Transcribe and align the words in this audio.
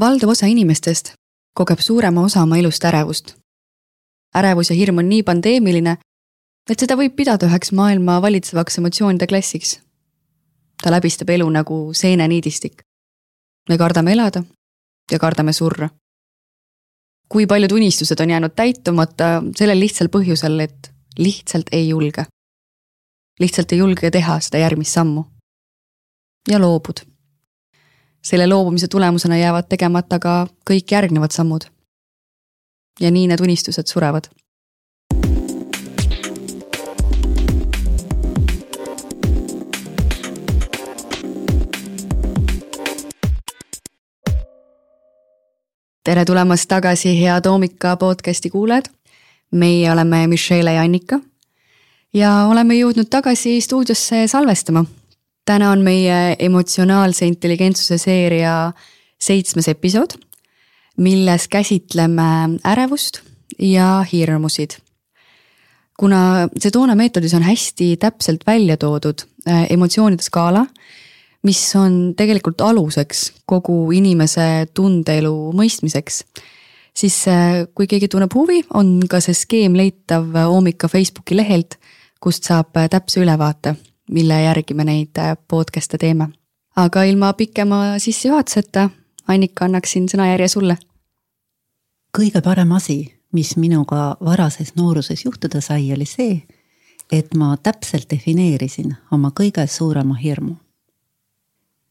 valdav 0.00 0.30
osa 0.30 0.46
inimestest 0.46 1.12
kogeb 1.58 1.80
suurema 1.82 2.22
osa 2.22 2.42
oma 2.42 2.58
elust 2.58 2.84
ärevust. 2.84 3.34
ärevus 4.34 4.70
ja 4.70 4.76
hirm 4.76 4.98
on 4.98 5.08
nii 5.08 5.22
pandeemiline, 5.22 5.96
et 6.70 6.80
seda 6.80 6.94
võib 6.96 7.16
pidada 7.16 7.48
üheks 7.48 7.72
maailma 7.72 8.20
valitsevaks 8.22 8.78
emotsioonide 8.78 9.26
klassiks. 9.26 9.80
ta 10.82 10.90
läbistab 10.90 11.30
elu 11.30 11.50
nagu 11.50 11.78
seeneniidistik. 11.92 12.82
me 13.68 13.78
kardame 13.78 14.12
elada 14.12 14.44
ja 15.12 15.18
kardame 15.18 15.52
surra. 15.52 15.88
kui 17.28 17.46
paljud 17.46 17.72
unistused 17.72 18.20
on 18.20 18.30
jäänud 18.30 18.54
täitumata 18.56 19.42
sellel 19.56 19.80
lihtsal 19.80 20.08
põhjusel, 20.08 20.60
et 20.60 20.94
lihtsalt 21.18 21.66
ei 21.72 21.88
julge. 21.88 22.26
lihtsalt 23.40 23.72
ei 23.72 23.78
julge 23.78 24.10
teha 24.10 24.40
seda 24.40 24.58
järgmist 24.58 24.92
sammu. 24.92 25.24
ja 26.48 26.58
loobud 26.60 27.07
selle 28.22 28.46
loobumise 28.46 28.88
tulemusena 28.88 29.36
jäävad 29.36 29.68
tegemata 29.68 30.18
ka 30.18 30.46
kõik 30.70 30.92
järgnevad 30.92 31.30
sammud. 31.30 31.60
ja 33.00 33.10
nii 33.10 33.26
need 33.26 33.40
unistused 33.40 33.86
surevad. 33.86 34.28
tere 46.04 46.24
tulemast 46.24 46.68
tagasi, 46.68 47.20
head 47.20 47.46
Oomika 47.46 47.96
podcasti 47.96 48.50
kuulajad. 48.50 48.84
meie 49.50 49.92
oleme 49.92 50.26
Michelle 50.26 50.72
ja 50.72 50.82
Annika 50.82 51.20
ja 52.14 52.46
oleme 52.50 52.74
jõudnud 52.74 53.06
tagasi 53.10 53.60
stuudiosse 53.60 54.26
salvestama 54.26 54.84
täna 55.48 55.70
on 55.72 55.84
meie 55.84 56.36
emotsionaalse 56.44 57.26
intelligentsuse 57.28 57.98
seeria 58.00 58.72
seitsmes 59.18 59.68
episood, 59.72 60.16
milles 60.98 61.48
käsitleme 61.48 62.58
ärevust 62.66 63.22
ja 63.58 64.04
hirmusid. 64.12 64.78
kuna 65.98 66.48
Sedona 66.58 66.94
meetodis 66.94 67.34
on 67.34 67.42
hästi 67.42 67.96
täpselt 67.96 68.44
välja 68.46 68.76
toodud 68.76 69.24
äh, 69.48 69.66
emotsioonide 69.70 70.22
skaala, 70.22 70.66
mis 71.42 71.62
on 71.76 72.14
tegelikult 72.16 72.60
aluseks 72.60 73.32
kogu 73.46 73.90
inimese 73.92 74.68
tundeelu 74.74 75.52
mõistmiseks, 75.58 76.22
siis 76.94 77.18
äh, 77.28 77.64
kui 77.74 77.86
keegi 77.90 78.08
tunneb 78.08 78.34
huvi, 78.34 78.62
on 78.74 79.00
ka 79.10 79.20
see 79.24 79.34
skeem 79.34 79.74
leitav 79.74 80.30
Oomika 80.46 80.88
Facebooki 80.88 81.36
lehelt, 81.36 81.80
kust 82.20 82.46
saab 82.46 82.76
äh, 82.76 82.86
täpse 82.90 83.24
ülevaate 83.24 83.74
mille 84.10 84.42
järgi 84.42 84.74
me 84.74 84.84
neid 84.84 85.18
äh, 85.18 85.36
podcast'e 85.48 85.98
teeme. 85.98 86.28
aga 86.76 87.02
ilma 87.02 87.32
pikema 87.32 87.98
sissejuhatuseta, 87.98 88.90
Annika, 89.28 89.64
annaksin 89.64 90.06
sõnajärje 90.08 90.48
sulle. 90.48 90.76
kõige 92.18 92.40
parem 92.42 92.72
asi, 92.72 93.14
mis 93.32 93.56
minuga 93.56 94.16
varases 94.24 94.74
nooruses 94.76 95.24
juhtuda 95.24 95.60
sai, 95.60 95.92
oli 95.92 96.06
see, 96.06 96.42
et 97.12 97.34
ma 97.34 97.56
täpselt 97.56 98.10
defineerisin 98.10 98.96
oma 99.10 99.30
kõige 99.40 99.66
suurema 99.66 100.14
hirmu. 100.14 100.56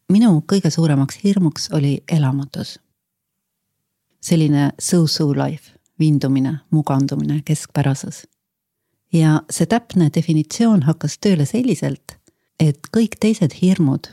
minu 0.09 0.43
kõige 0.51 0.69
suuremaks 0.69 1.19
hirmuks 1.23 1.69
oli 1.71 2.03
elamatus. 2.11 2.79
selline 4.21 4.71
so-so 4.79 5.33
life, 5.33 5.71
vindumine, 5.99 6.59
mugandumine 6.71 7.41
keskpärasus 7.45 8.27
ja 9.19 9.41
see 9.49 9.65
täpne 9.65 10.09
definitsioon 10.15 10.83
hakkas 10.87 11.17
tööle 11.23 11.45
selliselt, 11.45 12.17
et 12.59 12.89
kõik 12.93 13.17
teised 13.21 13.55
hirmud 13.61 14.09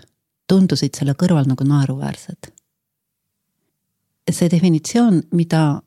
tundusid 0.48 0.96
selle 0.96 1.14
kõrval 1.19 1.48
nagu 1.48 1.64
naeruväärsed. 1.64 2.52
see 4.30 4.50
definitsioon, 4.50 5.22
mida 5.33 5.83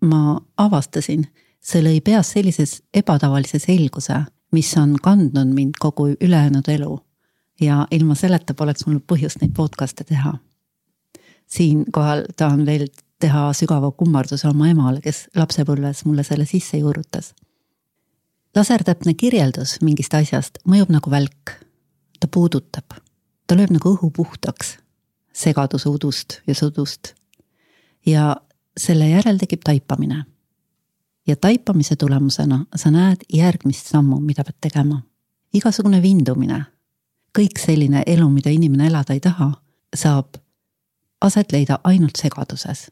ma 0.00 0.40
avastasin, 0.56 1.26
see 1.60 1.82
lõi 1.82 2.00
peas 2.04 2.32
sellises 2.32 2.82
ebatavalise 2.94 3.58
selguse, 3.58 4.24
mis 4.52 4.76
on 4.76 4.96
kandnud 5.02 5.54
mind 5.54 5.80
kogu 5.80 6.14
ülejäänud 6.20 6.68
elu. 6.68 6.98
ja 7.60 7.86
ilma 7.90 8.14
selleta 8.14 8.54
poleks 8.54 8.86
mul 8.86 9.00
põhjust 9.12 9.40
neid 9.40 9.52
podcast'e 9.54 10.04
teha. 10.04 10.38
siinkohal 11.46 12.24
tahan 12.36 12.66
veel 12.66 12.88
teha 13.18 13.52
sügava 13.52 13.90
kummarduse 13.90 14.48
oma 14.48 14.68
emale, 14.68 15.00
kes 15.00 15.28
lapsepõlves 15.34 16.04
mulle 16.04 16.22
selle 16.22 16.46
sisse 16.46 16.78
juurutas 16.78 17.34
lasertäpne 18.56 19.14
kirjeldus 19.14 19.78
mingist 19.82 20.14
asjast 20.14 20.58
mõjub 20.68 20.92
nagu 20.92 21.10
välk. 21.10 21.52
ta 22.20 22.26
puudutab, 22.26 22.96
ta 23.46 23.54
lööb 23.54 23.70
nagu 23.70 23.92
õhu 23.94 24.10
puhtaks, 24.10 24.78
segaduse 25.32 25.88
udust 25.88 26.40
ja 26.46 26.54
sudust. 26.54 27.14
ja 28.06 28.36
selle 28.76 29.08
järel 29.08 29.38
tekib 29.38 29.62
taipamine. 29.64 30.24
ja 31.26 31.36
taipamise 31.36 31.96
tulemusena 31.96 32.64
sa 32.76 32.90
näed 32.90 33.24
järgmist 33.32 33.86
sammu, 33.86 34.20
mida 34.20 34.44
pead 34.44 34.56
tegema. 34.60 35.02
igasugune 35.54 36.02
vindumine, 36.02 36.64
kõik 37.38 37.58
selline 37.58 38.02
elu, 38.06 38.28
mida 38.30 38.50
inimene 38.50 38.86
elada 38.86 39.12
ei 39.12 39.20
taha, 39.20 39.52
saab 39.96 40.36
aset 41.20 41.52
leida 41.52 41.78
ainult 41.84 42.16
segaduses. 42.16 42.90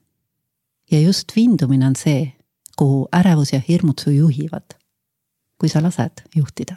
ja 0.90 1.00
just 1.00 1.32
vindumine 1.36 1.86
on 1.86 1.96
see, 1.96 2.32
kuhu 2.76 3.08
ärevus 3.16 3.52
ja 3.52 3.60
hirmud 3.68 3.98
su 3.98 4.10
juhivad 4.10 4.76
kui 5.58 5.68
sa 5.68 5.82
lased 5.82 6.22
juhtida. 6.36 6.76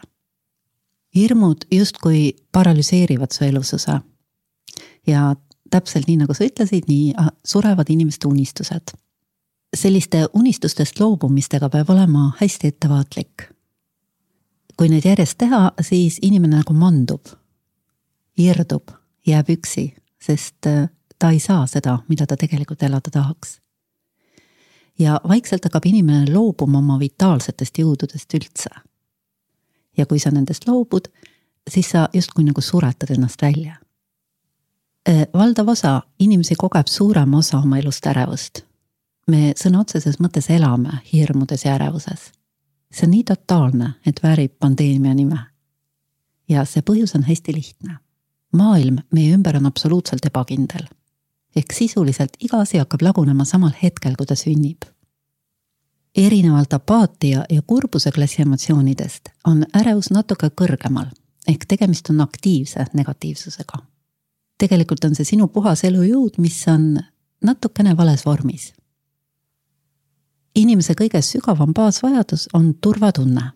hirmud 1.15 1.65
justkui 1.71 2.35
paralüseerivad 2.51 3.31
su 3.31 3.43
elusosa. 3.43 4.01
ja 5.07 5.35
täpselt 5.69 6.07
nii, 6.07 6.17
nagu 6.17 6.33
sa 6.33 6.45
ütlesid, 6.45 6.87
nii 6.87 7.13
ah, 7.17 7.29
surevad 7.45 7.89
inimeste 7.89 8.27
unistused. 8.27 8.93
selliste 9.77 10.25
unistustest 10.33 10.99
loobumistega 10.99 11.69
peab 11.69 11.89
olema 11.89 12.33
hästi 12.41 12.67
ettevaatlik. 12.67 13.49
kui 14.77 14.89
neid 14.89 15.05
järjest 15.05 15.37
teha, 15.37 15.71
siis 15.81 16.19
inimene 16.21 16.55
nagu 16.55 16.73
mandub, 16.73 17.25
irdub, 18.37 18.91
jääb 19.27 19.49
üksi, 19.49 19.93
sest 20.21 20.67
äh, 20.67 20.89
ta 21.19 21.31
ei 21.31 21.39
saa 21.39 21.67
seda, 21.67 21.99
mida 22.07 22.25
ta 22.25 22.37
tegelikult 22.37 22.83
elada 22.83 23.11
tahaks 23.11 23.58
ja 24.99 25.21
vaikselt 25.27 25.63
hakkab 25.63 25.85
inimene 25.85 26.33
loobuma 26.33 26.77
oma 26.77 26.99
vitaalsetest 26.99 27.77
jõududest 27.77 28.33
üldse. 28.33 28.69
ja 29.97 30.05
kui 30.05 30.19
sa 30.19 30.31
nendest 30.31 30.67
loobud, 30.67 31.09
siis 31.69 31.89
sa 31.91 32.09
justkui 32.13 32.43
nagu 32.43 32.61
suretad 32.61 33.09
ennast 33.11 33.41
välja. 33.41 33.75
Äh, 35.09 35.25
valdav 35.33 35.67
osa 35.67 36.01
inimesi 36.19 36.55
kogeb 36.55 36.87
suurema 36.87 37.37
osa 37.37 37.57
oma 37.57 37.77
elust 37.77 38.05
ärevust. 38.05 38.61
me 39.27 39.53
sõna 39.55 39.79
otseses 39.79 40.19
mõttes 40.19 40.49
elame 40.49 41.01
hirmudes 41.13 41.65
ja 41.65 41.75
ärevuses. 41.75 42.31
see 42.91 43.05
on 43.05 43.11
nii 43.11 43.23
totaalne, 43.23 43.93
et 44.05 44.23
väärib 44.23 44.59
pandeemia 44.59 45.13
nime. 45.13 45.39
ja 46.49 46.65
see 46.65 46.81
põhjus 46.81 47.15
on 47.15 47.23
hästi 47.23 47.53
lihtne. 47.53 47.97
maailm 48.53 48.97
meie 49.11 49.33
ümber 49.33 49.57
on 49.57 49.65
absoluutselt 49.65 50.25
ebakindel 50.25 50.98
ehk 51.55 51.73
sisuliselt 51.73 52.37
iga 52.39 52.59
asi 52.59 52.77
hakkab 52.77 53.01
lagunema 53.01 53.45
samal 53.45 53.71
hetkel, 53.83 54.15
kui 54.17 54.25
ta 54.25 54.35
sünnib. 54.35 54.81
erinevalt 56.15 56.73
apaatia 56.73 57.45
ja 57.49 57.61
kurbuse 57.61 58.11
klassi 58.11 58.41
emotsioonidest 58.41 59.29
on 59.47 59.65
ärevus 59.73 60.09
natuke 60.11 60.49
kõrgemal 60.61 61.05
ehk 61.47 61.65
tegemist 61.67 62.09
on 62.09 62.21
aktiivse 62.21 62.85
negatiivsusega. 62.93 63.77
tegelikult 64.57 65.03
on 65.03 65.15
see 65.15 65.25
sinu 65.25 65.47
puhas 65.47 65.83
elujõud, 65.83 66.37
mis 66.37 66.67
on 66.67 66.99
natukene 67.43 67.97
vales 67.97 68.25
vormis. 68.25 68.73
inimese 70.55 70.93
kõige 70.93 71.21
sügavam 71.21 71.73
baasvajadus 71.73 72.47
on 72.53 72.73
turvatunne, 72.81 73.51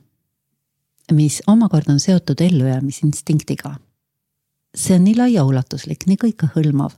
mis 1.12 1.42
omakorda 1.48 1.92
on 1.92 2.00
seotud 2.00 2.42
ellujäämisinstinktiga. 2.42 3.76
see 4.76 4.96
on 4.96 5.04
nii 5.04 5.16
laiaulatuslik, 5.18 6.08
nii 6.08 6.18
kõikehõlmav 6.18 6.92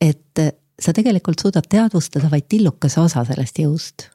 et 0.00 0.40
sa 0.82 0.92
tegelikult 0.92 1.38
suudad 1.40 1.64
teadvustada 1.68 2.30
vaid 2.30 2.48
tillukese 2.48 3.00
osa 3.00 3.24
sellest 3.24 3.58
jõust. 3.58 4.08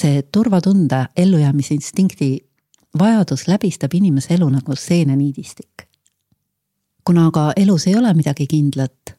see 0.00 0.22
turvatunde, 0.32 1.06
ellujäämisinstinkti 1.16 2.48
vajadus 2.98 3.48
läbistab 3.48 3.94
inimese 3.94 4.34
elu 4.34 4.48
nagu 4.48 4.76
seeneniidistik. 4.76 5.88
kuna 7.04 7.26
aga 7.26 7.52
elus 7.56 7.86
ei 7.86 7.96
ole 7.96 8.14
midagi 8.14 8.46
kindlat, 8.46 9.16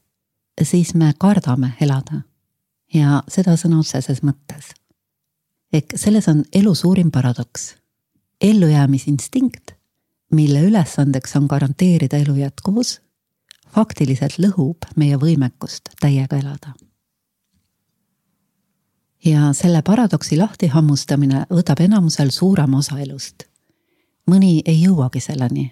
siis 0.63 0.93
me 0.93 1.13
kardame 1.19 1.73
elada 1.81 2.21
ja 2.93 3.23
seda 3.27 3.55
sõna 3.57 3.79
otseses 3.79 4.23
mõttes. 4.23 4.73
ehk 5.73 5.93
selles 5.95 6.27
on 6.27 6.43
elu 6.53 6.75
suurim 6.75 7.11
paradoks. 7.11 7.75
ellujäämisinstinkt, 8.41 9.71
mille 10.31 10.61
ülesandeks 10.61 11.35
on 11.35 11.45
garanteerida 11.45 12.17
elu 12.17 12.35
jätkuvus 12.35 13.01
faktiliselt 13.73 14.39
lõhub 14.39 14.87
meie 14.95 15.17
võimekust 15.17 15.89
täiega 15.99 16.37
elada. 16.37 16.73
ja 19.25 19.53
selle 19.53 19.81
paradoksi 19.81 20.37
lahtihammustamine 20.37 21.45
võtab 21.49 21.79
enamusel 21.79 22.29
suurema 22.29 22.77
osa 22.77 22.99
elust. 22.99 23.43
mõni 24.31 24.61
ei 24.65 24.83
jõuagi 24.83 25.19
selleni 25.19 25.71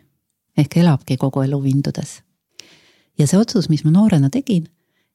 ehk 0.59 0.77
elabki 0.77 1.17
kogu 1.17 1.41
elu 1.41 1.63
vindudes. 1.63 2.21
ja 3.19 3.27
see 3.27 3.39
otsus, 3.39 3.69
mis 3.69 3.83
ma 3.83 3.91
noorena 3.91 4.29
tegin, 4.29 4.67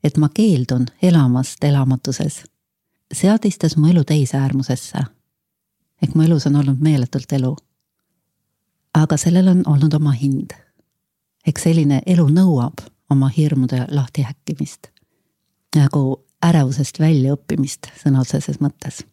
et 0.04 0.16
ma 0.16 0.28
keeldun 0.28 0.86
elamast 1.02 1.64
elamatuses, 1.64 2.42
seadistas 3.12 3.76
mu 3.76 3.88
elu 3.92 4.04
teise 4.04 4.36
äärmusesse. 4.38 5.04
ehk 6.02 6.14
mu 6.14 6.22
elus 6.22 6.46
on 6.46 6.56
olnud 6.56 6.80
meeletult 6.80 7.32
elu. 7.32 7.56
aga 8.94 9.16
sellel 9.16 9.48
on 9.48 9.62
olnud 9.66 9.94
oma 9.94 10.12
hind. 10.12 10.50
Eks 11.46 11.62
selline 11.62 12.02
elu 12.06 12.26
nõuab 12.28 12.84
oma 13.10 13.28
hirmude 13.28 13.86
lahtihäkkimist. 13.90 14.88
nagu 15.76 16.24
ärevusest 16.44 17.00
väljaõppimist 17.00 17.90
sõna 18.02 18.20
otseses 18.20 18.60
mõttes. 18.60 19.04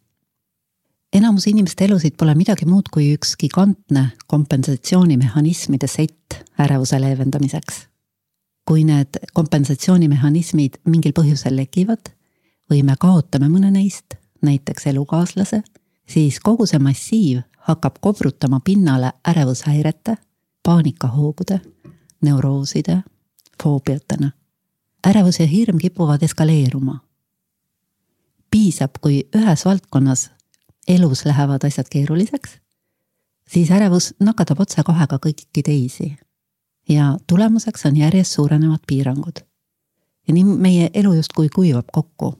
enamus 1.12 1.46
inimeste 1.46 1.84
elusid 1.84 2.16
pole 2.16 2.34
midagi 2.34 2.66
muud 2.66 2.88
kui 2.88 3.14
üks 3.14 3.36
gigantne 3.36 4.10
kompensatsioonimehhanismide 4.26 5.86
sett 5.86 6.42
ärevuse 6.58 7.00
leevendamiseks 7.00 7.92
kui 8.68 8.84
need 8.84 9.18
kompensatsioonimehhanismid 9.34 10.78
mingil 10.88 11.14
põhjusel 11.16 11.56
lekivad 11.58 12.12
või 12.70 12.82
me 12.86 12.96
kaotame 12.98 13.48
mõne 13.50 13.72
neist, 13.74 14.14
näiteks 14.42 14.86
elukaaslase, 14.92 15.62
siis 16.08 16.38
kogu 16.40 16.66
see 16.66 16.80
massiiv 16.82 17.42
hakkab 17.68 17.98
kobrutama 18.00 18.60
pinnale 18.64 19.12
ärevushäirete, 19.28 20.16
paanikahoogude, 20.62 21.60
neurooside, 22.22 23.02
foobiatena. 23.62 24.30
ärevus 25.06 25.40
ja 25.40 25.46
hirm 25.46 25.78
kipuvad 25.78 26.22
eskaleeruma. 26.22 27.00
piisab, 28.50 28.90
kui 29.00 29.28
ühes 29.36 29.64
valdkonnas 29.64 30.30
elus 30.88 31.24
lähevad 31.24 31.64
asjad 31.64 31.86
keeruliseks, 31.90 32.50
siis 33.48 33.70
ärevus 33.70 34.14
nakatab 34.20 34.60
otsekohe 34.60 35.06
ka 35.06 35.18
kõiki 35.26 35.62
teisi 35.64 36.16
ja 36.88 37.18
tulemuseks 37.26 37.86
on 37.86 37.96
järjest 37.96 38.32
suurenevad 38.32 38.80
piirangud. 38.86 39.36
ja 40.28 40.34
nii 40.34 40.44
meie 40.44 40.90
elu 40.94 41.12
justkui 41.12 41.48
kuivab 41.48 41.86
kokku. 41.92 42.34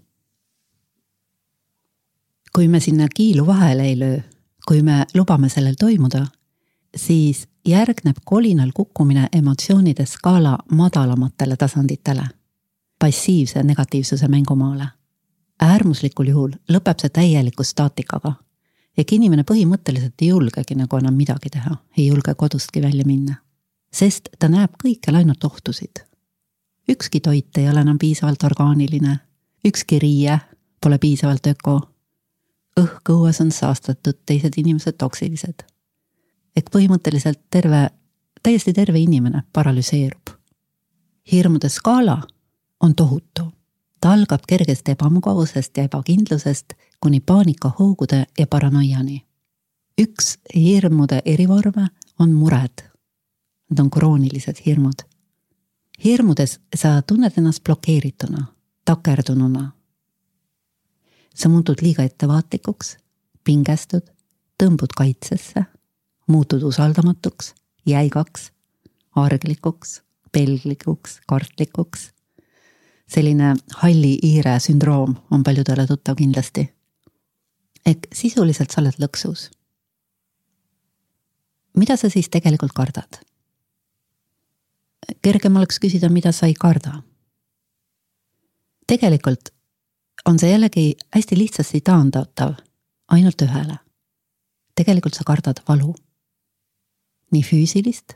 kui 2.52 2.68
me 2.68 2.80
sinna 2.80 3.06
kiilu 3.14 3.46
vahele 3.46 3.82
ei 3.82 3.98
löö, 3.98 4.20
kui 4.68 4.82
me 4.82 5.06
lubame 5.14 5.48
sellel 5.48 5.74
toimuda, 5.78 6.26
siis 6.96 7.48
järgneb 7.68 8.16
kolinal 8.24 8.70
kukkumine 8.74 9.28
emotsioonide 9.32 10.06
skaala 10.06 10.58
madalamatele 10.72 11.56
tasanditele, 11.56 12.24
passiivse 12.98 13.62
negatiivsuse 13.62 14.28
mängumaale. 14.28 14.86
äärmuslikul 15.62 16.26
juhul 16.26 16.52
lõpeb 16.72 16.98
see 17.00 17.08
täieliku 17.08 17.62
staatikaga 17.62 18.32
ehk 18.98 19.12
inimene 19.12 19.44
põhimõtteliselt 19.50 20.22
ei 20.22 20.28
julgegi 20.28 20.74
nagu 20.74 20.96
enam 20.96 21.14
midagi 21.14 21.50
teha, 21.50 21.76
ei 21.96 22.06
julge 22.06 22.34
kodustki 22.34 22.82
välja 22.82 23.04
minna 23.06 23.34
sest 23.92 24.32
ta 24.38 24.48
näeb 24.48 24.74
kõikjal 24.80 25.20
ainult 25.20 25.44
ohtusid. 25.44 26.02
ükski 26.88 27.20
toit 27.20 27.58
ei 27.58 27.68
ole 27.68 27.80
enam 27.80 27.98
piisavalt 27.98 28.42
orgaaniline, 28.44 29.18
ükski 29.64 29.98
riie 29.98 30.38
pole 30.80 30.98
piisavalt 30.98 31.46
öko. 31.46 31.80
õhk 32.80 33.12
õues 33.14 33.40
on 33.40 33.52
saastatud, 33.52 34.18
teised 34.26 34.56
inimesed 34.56 34.96
toksilised. 34.98 35.62
Ehk 36.56 36.70
põhimõtteliselt 36.74 37.40
terve, 37.50 37.88
täiesti 38.42 38.72
terve 38.72 38.98
inimene 39.00 39.42
paralüseerub. 39.52 40.30
hirmude 41.32 41.68
skaala 41.68 42.22
on 42.80 42.94
tohutu. 42.94 43.52
ta 44.00 44.12
algab 44.12 44.40
kergest 44.48 44.88
ebamugavusest 44.88 45.76
ja 45.76 45.84
ebakindlusest 45.84 46.72
kuni 47.00 47.20
paanikahoogude 47.20 48.26
ja 48.38 48.46
paranoiani. 48.46 49.26
üks 50.00 50.38
hirmude 50.54 51.22
erivorme 51.24 51.88
on 52.18 52.32
mured 52.32 52.92
Need 53.72 53.80
on 53.80 53.90
kroonilised 53.90 54.56
hirmud. 54.66 55.00
hirmudes 56.04 56.60
sa 56.76 57.02
tunned 57.02 57.32
ennast 57.38 57.64
blokeerituna, 57.64 58.46
takerdununa. 58.84 59.72
sa 61.34 61.48
muutud 61.48 61.80
liiga 61.80 62.02
ettevaatlikuks, 62.02 62.96
pingestud, 63.44 64.02
tõmbud 64.62 64.92
kaitsesse, 64.96 65.64
muutud 66.32 66.62
usaldamatuks, 66.64 67.52
jäigaks, 67.86 68.50
arglikuks, 69.16 70.00
pelglikuks, 70.32 71.20
kartlikuks. 71.28 72.10
selline 73.12 73.54
halli 73.76 74.18
hiire 74.22 74.54
sündroom 74.60 75.14
on 75.30 75.42
paljudele 75.44 75.86
tuttav 75.86 76.16
kindlasti. 76.16 76.68
ehk 77.86 78.06
sisuliselt 78.12 78.70
sa 78.70 78.80
oled 78.80 78.96
lõksus. 79.04 79.50
mida 81.76 81.96
sa 81.96 82.10
siis 82.10 82.28
tegelikult 82.28 82.72
kardad? 82.72 83.20
kergem 85.22 85.56
oleks 85.56 85.78
küsida, 85.78 86.08
mida 86.08 86.32
sa 86.32 86.46
ei 86.46 86.54
karda. 86.54 87.02
tegelikult 88.86 89.52
on 90.24 90.38
see 90.38 90.50
jällegi 90.50 90.94
hästi 91.14 91.38
lihtsasti 91.38 91.80
taandatav 91.80 92.54
ainult 93.08 93.42
ühele. 93.42 93.78
tegelikult 94.74 95.14
sa 95.14 95.24
kardad 95.26 95.60
valu. 95.68 95.94
Nii 97.32 97.42
füüsilist, 97.42 98.14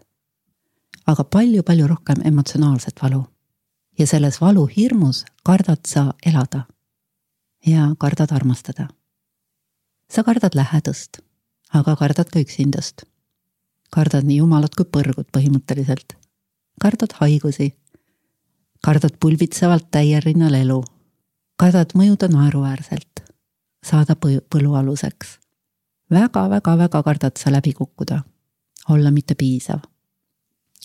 aga 1.06 1.24
palju-palju 1.24 1.86
rohkem 1.88 2.22
emotsionaalset 2.24 3.02
valu. 3.02 3.24
ja 3.98 4.06
selles 4.06 4.40
valuhirmus 4.40 5.24
kardad 5.44 5.86
sa 5.86 6.12
elada. 6.26 6.66
ja 7.66 7.94
kardad 7.98 8.32
armastada. 8.32 8.88
sa 10.10 10.22
kardad 10.22 10.54
lähedust, 10.54 11.18
aga 11.72 11.96
kardad 11.96 12.30
ka 12.30 12.40
üksindust. 12.40 13.04
kardad 13.90 14.24
nii 14.24 14.36
jumalat 14.36 14.74
kui 14.74 14.84
põrgut 14.84 15.28
põhimõtteliselt 15.32 16.16
kardad 16.80 17.12
haigusi, 17.20 17.72
kardad 18.84 19.16
pulbitsevalt 19.20 19.90
täiel 19.90 20.20
rinnal 20.22 20.54
elu, 20.54 20.82
kardad 21.56 21.96
mõjuda 21.96 22.28
naeruväärselt, 22.28 23.24
saada 23.82 24.14
põlualuseks 24.20 25.38
väga, 26.10 26.48
väga, 26.50 26.76
väga 26.78 27.02
kardad 27.02 27.38
sa 27.38 27.50
läbi 27.50 27.72
kukkuda, 27.72 28.22
olla 28.88 29.10
mitte 29.10 29.34
piisav. 29.34 29.80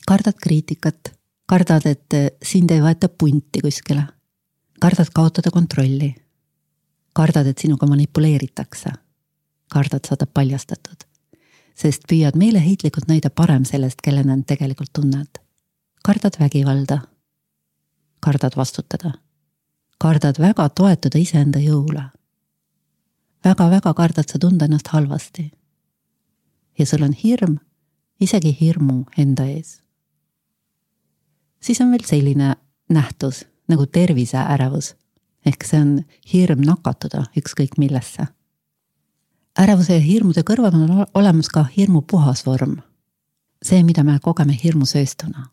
kardad 0.08 0.34
kriitikat, 0.42 1.14
kardad, 1.46 1.86
et 1.86 2.38
sind 2.44 2.72
ei 2.72 2.82
võeta 2.82 3.10
punti 3.10 3.62
kuskile, 3.62 4.08
kardad 4.82 5.12
kaotada 5.14 5.52
kontrolli, 5.52 6.16
kardad, 7.14 7.48
et 7.48 7.58
sinuga 7.58 7.86
manipuleeritakse, 7.88 8.90
kardad 9.72 10.08
saada 10.08 10.26
paljastatud, 10.26 11.06
sest 11.76 12.08
püüad 12.10 12.36
meeleheitlikult 12.36 13.08
näida 13.08 13.30
parem 13.30 13.66
sellest, 13.66 14.02
kellena 14.02 14.34
end 14.34 14.48
tegelikult 14.50 14.94
tunned. 14.94 15.38
Kardad 16.04 16.40
vägivalda, 16.40 16.98
kardad 18.20 18.58
vastutada, 18.58 19.14
kardad 20.02 20.42
väga 20.42 20.70
toetuda 20.70 21.20
iseenda 21.22 21.60
jõule. 21.60 22.02
Väga,. 22.02 22.22
väga-väga 23.46 23.94
kardad 23.94 24.30
sa 24.30 24.40
tunda 24.40 24.66
ennast 24.66 24.88
halvasti. 24.88 25.52
ja 26.80 26.86
sul 26.86 27.04
on 27.04 27.14
hirm, 27.14 27.58
isegi 28.22 28.58
hirmu 28.60 29.06
enda 29.18 29.46
ees. 29.46 29.82
siis 31.60 31.82
on 31.82 31.92
veel 31.92 32.06
selline 32.06 32.56
nähtus 32.90 33.46
nagu 33.68 33.86
terviseärevus 33.86 34.96
ehk 35.46 35.64
see 35.66 35.82
on 35.82 35.96
hirm 36.34 36.62
nakatuda 36.66 37.26
ükskõik 37.38 37.78
millesse. 37.78 38.28
ärevuse 39.60 39.94
ja 39.94 40.00
hirmude 40.00 40.42
kõrval 40.42 40.76
on 40.76 41.06
olemas 41.14 41.50
ka 41.50 41.66
hirmu 41.78 42.02
puhas 42.02 42.46
vorm. 42.46 42.78
see, 43.64 43.84
mida 43.84 44.04
me 44.04 44.20
kogeme 44.20 44.58
hirmusööstuna 44.64 45.50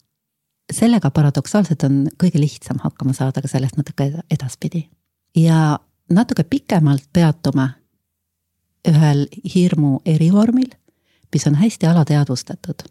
sellega 0.73 1.11
paradoksaalselt 1.11 1.85
on 1.85 2.01
kõige 2.21 2.41
lihtsam 2.41 2.81
hakkama 2.83 3.15
saada 3.17 3.43
ka 3.43 3.49
sellest 3.49 3.77
natuke 3.77 4.13
edaspidi. 4.31 4.89
ja 5.37 5.79
natuke 6.11 6.45
pikemalt 6.45 7.09
peatume 7.13 7.69
ühel 8.89 9.27
hirmu 9.55 10.01
erivormil, 10.07 10.71
mis 11.33 11.47
on 11.47 11.55
hästi 11.55 11.87
alateadvustatud. 11.87 12.83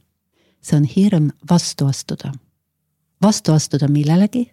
see 0.61 0.77
on 0.77 0.83
hirm 0.83 1.29
vastu 1.49 1.85
astuda. 1.85 2.31
vastu 3.21 3.51
astuda 3.53 3.87
millelegi 3.87 4.51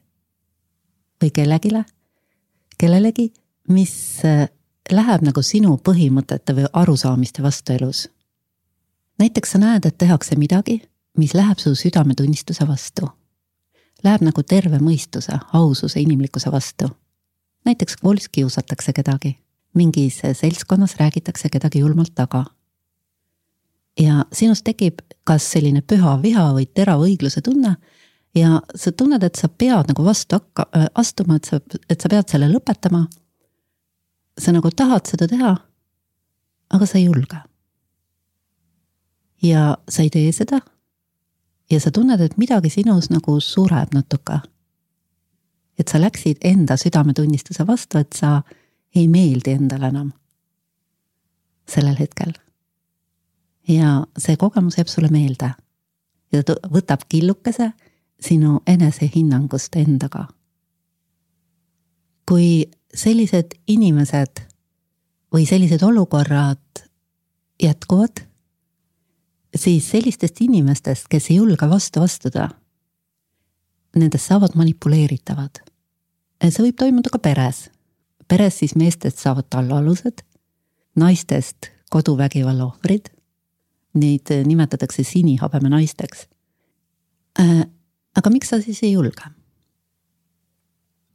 või 1.23 1.31
kellegile, 1.31 1.85
kellelegi, 2.79 3.33
mis 3.69 4.25
äh, 4.25 4.49
läheb 4.93 5.23
nagu 5.23 5.43
sinu 5.43 5.77
põhimõtete 5.77 6.55
või 6.55 6.67
arusaamiste 6.73 7.43
vastu 7.43 7.73
elus. 7.73 8.09
näiteks 9.19 9.51
sa 9.51 9.59
näed, 9.59 9.87
et 9.87 9.99
tehakse 9.99 10.37
midagi 10.37 10.83
mis 11.19 11.35
läheb 11.35 11.59
su 11.59 11.75
südametunnistuse 11.75 12.67
vastu. 12.69 13.09
Läheb 14.05 14.25
nagu 14.27 14.43
terve 14.43 14.79
mõistuse, 14.83 15.39
aususe, 15.53 16.01
inimlikkuse 16.01 16.53
vastu. 16.53 16.89
näiteks 17.65 17.97
koolis 17.97 18.29
kiusatakse 18.29 18.93
kedagi, 18.93 19.39
mingis 19.75 20.21
seltskonnas 20.33 20.97
räägitakse 20.97 21.49
kedagi 21.49 21.79
julmalt 21.79 22.15
taga. 22.15 22.45
Ja 24.01 24.25
sinus 24.33 24.63
tekib 24.63 25.03
kas 25.25 25.47
selline 25.53 25.83
püha 25.83 26.17
viha 26.23 26.49
või 26.57 26.67
terav 26.67 27.05
õigluse 27.07 27.43
tunne 27.43 27.77
ja 28.35 28.61
sa 28.75 28.93
tunned, 28.93 29.23
et 29.23 29.35
sa 29.35 29.49
pead 29.49 29.91
nagu 29.91 30.05
vastu 30.05 30.39
hakka-, 30.39 30.69
äh, 30.77 30.87
astuma, 30.95 31.37
et 31.37 31.45
sa, 31.45 31.61
et 31.89 32.01
sa 32.01 32.09
pead 32.09 32.29
selle 32.29 32.51
lõpetama. 32.51 33.07
sa 34.39 34.53
nagu 34.53 34.71
tahad 34.71 35.07
seda 35.07 35.29
teha, 35.31 35.57
aga 36.75 36.87
sa 36.87 36.99
ei 36.99 37.05
julge. 37.05 37.39
ja 39.43 39.77
sa 39.89 40.03
ei 40.03 40.11
tee 40.11 40.33
seda 40.33 40.61
ja 41.71 41.81
sa 41.81 41.91
tunned, 41.91 42.21
et 42.21 42.37
midagi 42.37 42.71
sinus 42.71 43.11
nagu 43.11 43.41
sureb 43.41 43.95
natuke. 43.95 44.41
et 45.79 45.89
sa 45.89 45.99
läksid 45.99 46.37
enda 46.45 46.77
südametunnistuse 46.77 47.67
vastu, 47.67 47.99
et 47.99 48.13
sa 48.13 48.43
ei 48.95 49.09
meeldi 49.09 49.51
endale 49.51 49.89
enam 49.89 50.13
sellel 51.69 51.97
hetkel. 51.99 52.33
Ja 53.69 54.05
see 54.19 54.37
kogemus 54.37 54.79
jääb 54.79 54.89
sulle 54.89 55.09
meelde 55.09 55.51
ja 56.33 56.43
ta 56.43 56.57
võtab 56.71 57.07
killukese 57.09 57.73
sinu 58.21 58.61
enesehinnangust 58.67 59.77
endaga. 59.77 60.29
kui 62.29 62.71
sellised 62.95 63.53
inimesed 63.69 64.41
või 65.35 65.45
sellised 65.47 65.83
olukorrad 65.83 66.87
jätkuvad, 67.63 68.23
siis 69.57 69.91
sellistest 69.91 70.41
inimestest, 70.41 71.09
kes 71.11 71.31
ei 71.31 71.37
julge 71.37 71.69
vastu 71.71 72.01
astuda, 72.01 72.49
nendest 73.97 74.31
saavad 74.31 74.57
manipuleeritavad. 74.57 75.61
see 76.49 76.65
võib 76.65 76.77
toimuda 76.79 77.11
ka 77.11 77.19
peres. 77.19 77.71
peres 78.29 78.59
siis 78.59 78.75
meestest 78.75 79.19
saavad 79.19 79.47
tallaalused, 79.51 80.25
naistest 80.97 81.71
koduvägivalla 81.91 82.65
ohvrid. 82.65 83.14
Neid 83.95 84.31
nimetatakse 84.47 85.05
sinihabeme 85.07 85.71
naisteks. 85.71 86.27
Äh, 87.41 87.65
aga 88.17 88.31
miks 88.31 88.51
sa 88.51 88.61
siis 88.61 88.83
ei 88.83 88.93
julge? 88.93 89.31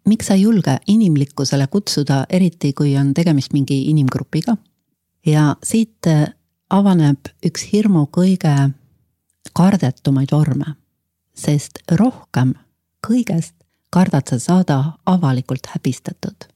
miks 0.10 0.26
sa 0.28 0.34
ei 0.34 0.42
julge 0.42 0.80
inimlikkusele 0.88 1.68
kutsuda, 1.68 2.24
eriti 2.30 2.72
kui 2.74 2.96
on 2.98 3.14
tegemist 3.14 3.54
mingi 3.54 3.84
inimgrupiga? 3.92 4.58
ja 5.26 5.56
siit 5.64 6.08
äh, 6.08 6.26
avaneb 6.70 7.30
üks 7.46 7.68
hirmu 7.74 8.08
kõige 8.14 8.54
kardetumaid 9.58 10.32
vorme, 10.32 10.76
sest 11.36 11.82
rohkem 12.00 12.54
kõigest 13.06 13.56
kardad 13.94 14.30
sa 14.30 14.40
saada 14.40 14.78
avalikult 15.10 15.72
häbistatud, 15.74 16.48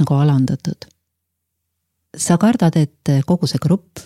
nagu 0.00 0.14
alandatud. 0.14 0.86
sa 2.16 2.38
kardad, 2.38 2.76
et 2.76 3.10
kogu 3.26 3.46
see 3.46 3.58
grupp, 3.60 4.00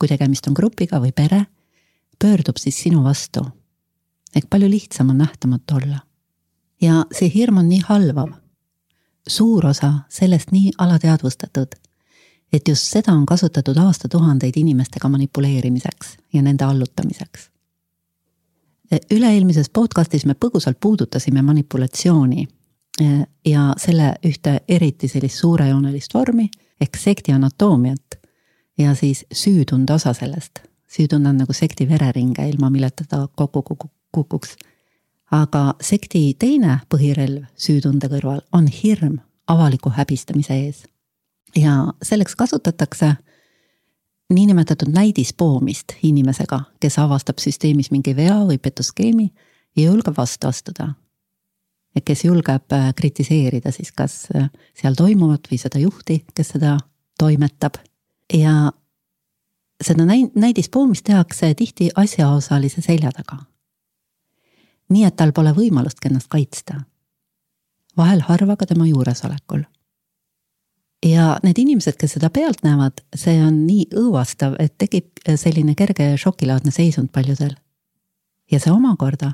kui 0.00 0.08
tegemist 0.08 0.46
on 0.48 0.56
grupiga 0.56 0.98
või 1.00 1.12
pere, 1.12 1.44
pöördub 2.18 2.56
siis 2.56 2.82
sinu 2.82 3.04
vastu. 3.04 3.44
ehk 4.34 4.46
palju 4.50 4.70
lihtsam 4.70 5.10
on 5.10 5.18
nähtamatu 5.18 5.74
olla 5.74 6.00
ja 6.80 7.04
see 7.12 7.30
hirm 7.34 7.58
on 7.58 7.68
nii 7.68 7.80
halvav. 7.88 8.28
suur 9.28 9.66
osa 9.66 9.92
sellest 10.08 10.50
nii 10.50 10.72
alateadvustatud, 10.78 11.68
et 12.52 12.68
just 12.68 12.82
seda 12.82 13.12
on 13.12 13.26
kasutatud 13.26 13.76
aastatuhandeid 13.76 14.56
inimestega 14.56 15.08
manipuleerimiseks 15.08 16.16
ja 16.32 16.42
nende 16.42 16.64
allutamiseks. 16.64 17.50
üle-eelmises 19.10 19.70
podcastis 19.70 20.26
me 20.26 20.34
põgusalt 20.44 20.80
puudutasime 20.80 21.42
manipulatsiooni 21.42 22.48
eh, 23.00 23.26
ja 23.46 23.74
selle 23.76 24.14
ühte 24.26 24.60
eriti 24.68 25.08
sellist 25.08 25.38
suurejoonelist 25.38 26.14
vormi 26.14 26.50
ehk 26.80 26.96
sekti 26.96 27.32
anatoomiat 27.32 28.19
ja 28.78 28.94
siis 28.94 29.24
süütunde 29.32 29.92
osa 29.92 30.12
sellest. 30.12 30.58
süütund 30.88 31.26
on 31.26 31.36
nagu 31.36 31.52
sekti 31.52 31.88
vereringe, 31.88 32.48
ilma 32.48 32.70
milleta 32.70 33.04
ta 33.08 33.28
kokku 33.34 33.76
kukuks 34.12 34.56
aga 35.30 35.74
sekti 35.82 36.22
teine 36.38 36.80
põhirelv 36.90 37.46
süütunde 37.58 38.10
kõrval 38.10 38.42
on 38.56 38.66
hirm 38.66 39.18
avaliku 39.50 39.92
häbistamise 39.94 40.54
ees. 40.54 40.84
ja 41.56 41.92
selleks 42.02 42.36
kasutatakse 42.36 43.14
niinimetatud 44.30 44.92
näidispoomist 44.94 45.96
inimesega, 46.02 46.60
kes 46.80 46.98
avastab 46.98 47.38
süsteemis 47.42 47.90
mingi 47.90 48.14
vea 48.16 48.36
või 48.46 48.58
petuskeemi 48.58 49.30
ja 49.76 49.90
julgeb 49.90 50.16
vastu 50.16 50.48
astuda. 50.48 50.94
et 51.94 52.04
kes 52.04 52.24
julgeb 52.24 52.72
äh, 52.72 52.94
kritiseerida 52.94 53.70
siis 53.70 53.92
kas 53.92 54.26
äh, 54.34 54.50
seal 54.74 54.94
toimuvat 54.94 55.48
või 55.50 55.58
seda 55.58 55.78
juhti, 55.78 56.24
kes 56.34 56.56
seda 56.56 56.78
toimetab 57.18 57.78
ja 58.32 58.72
seda 59.82 60.04
näidispoomist 60.34 61.04
tehakse 61.04 61.54
tihti 61.54 61.90
asjaosalise 61.96 62.80
selja 62.80 63.12
taga 63.12 63.50
nii 64.90 65.06
et 65.06 65.16
tal 65.16 65.34
pole 65.34 65.52
võimalustki 65.56 66.10
ennast 66.10 66.30
kaitsta. 66.30 66.82
vahel 67.96 68.20
harva 68.26 68.56
ka 68.56 68.66
tema 68.66 68.86
juuresolekul. 68.86 69.62
ja 71.06 71.38
need 71.42 71.58
inimesed, 71.58 71.96
kes 71.96 72.12
seda 72.18 72.30
pealt 72.30 72.62
näevad, 72.62 73.04
see 73.14 73.38
on 73.44 73.66
nii 73.66 73.86
õõvastav, 73.94 74.56
et 74.58 74.74
tekib 74.78 75.22
selline 75.36 75.74
kerge 75.74 76.16
šokilaadne 76.16 76.70
seisund 76.70 77.08
paljudel. 77.12 77.54
ja 78.50 78.60
see 78.60 78.72
omakorda 78.72 79.32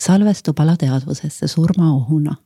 salvestub 0.00 0.60
alateadvusesse 0.60 1.48
surmaohuna. 1.48 2.36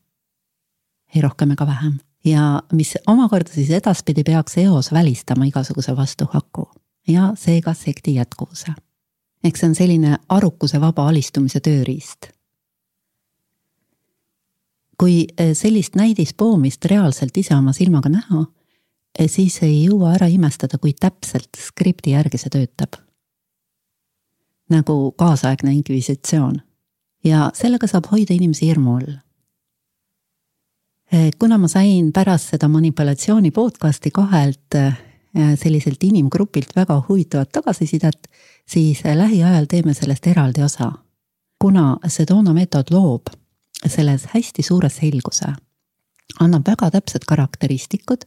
ei 1.14 1.22
rohkem 1.22 1.50
ega 1.50 1.66
vähem 1.66 1.98
ja 2.24 2.62
mis 2.72 2.94
omakorda 3.06 3.50
siis 3.52 3.70
edaspidi 3.70 4.24
peaks 4.24 4.58
eos 4.58 4.92
välistama 4.92 5.44
igasuguse 5.44 5.96
vastuhaku 5.96 6.68
ja 7.08 7.32
seega 7.36 7.74
sekti 7.74 8.14
jätkuvuse. 8.14 8.72
ehk 9.44 9.56
see 9.56 9.68
on 9.68 9.74
selline 9.74 10.18
arukuse 10.28 10.80
vaba 10.80 11.08
alistumise 11.08 11.60
tööriist 11.60 12.32
kui 15.02 15.24
eh, 15.36 15.50
sellist 15.58 15.96
näidispoomist 15.98 16.84
reaalselt 16.90 17.36
ise 17.36 17.56
oma 17.56 17.72
silmaga 17.74 18.10
näha, 18.12 18.44
eh, 19.18 19.26
siis 19.30 19.58
ei 19.66 19.80
jõua 19.80 20.12
ära 20.14 20.28
imestada, 20.30 20.78
kui 20.78 20.94
täpselt 20.94 21.58
skripti 21.58 22.14
järgi 22.14 22.38
see 22.38 22.52
töötab. 22.58 23.00
nagu 24.72 25.12
kaasaegne 25.20 25.72
inkvisitsioon 25.74 26.54
ja 27.28 27.50
sellega 27.54 27.84
saab 27.90 28.06
hoida 28.08 28.32
inimesi 28.32 28.70
hirmu 28.70 28.94
all. 28.96 29.10
Kuna 31.38 31.58
ma 31.58 31.68
sain 31.68 32.12
pärast 32.12 32.54
seda 32.54 32.68
manipulatsiooni 32.72 33.50
podcast'i 33.52 34.10
kahelt 34.14 34.76
selliselt 35.60 36.04
inimgrupilt 36.04 36.70
väga 36.76 37.02
huvitavat 37.08 37.50
tagasisidet, 37.52 38.28
siis 38.64 39.02
lähiajal 39.04 39.66
teeme 39.68 39.94
sellest 39.94 40.26
eraldi 40.26 40.62
osa. 40.62 40.92
kuna 41.58 41.96
Sedona 42.08 42.52
meetod 42.52 42.90
loob 42.90 43.28
selles 43.86 44.26
hästi 44.34 44.62
suure 44.62 44.88
selguse. 44.88 45.52
annab 46.40 46.66
väga 46.66 46.90
täpsed 46.90 47.24
karakteristikud, 47.28 48.24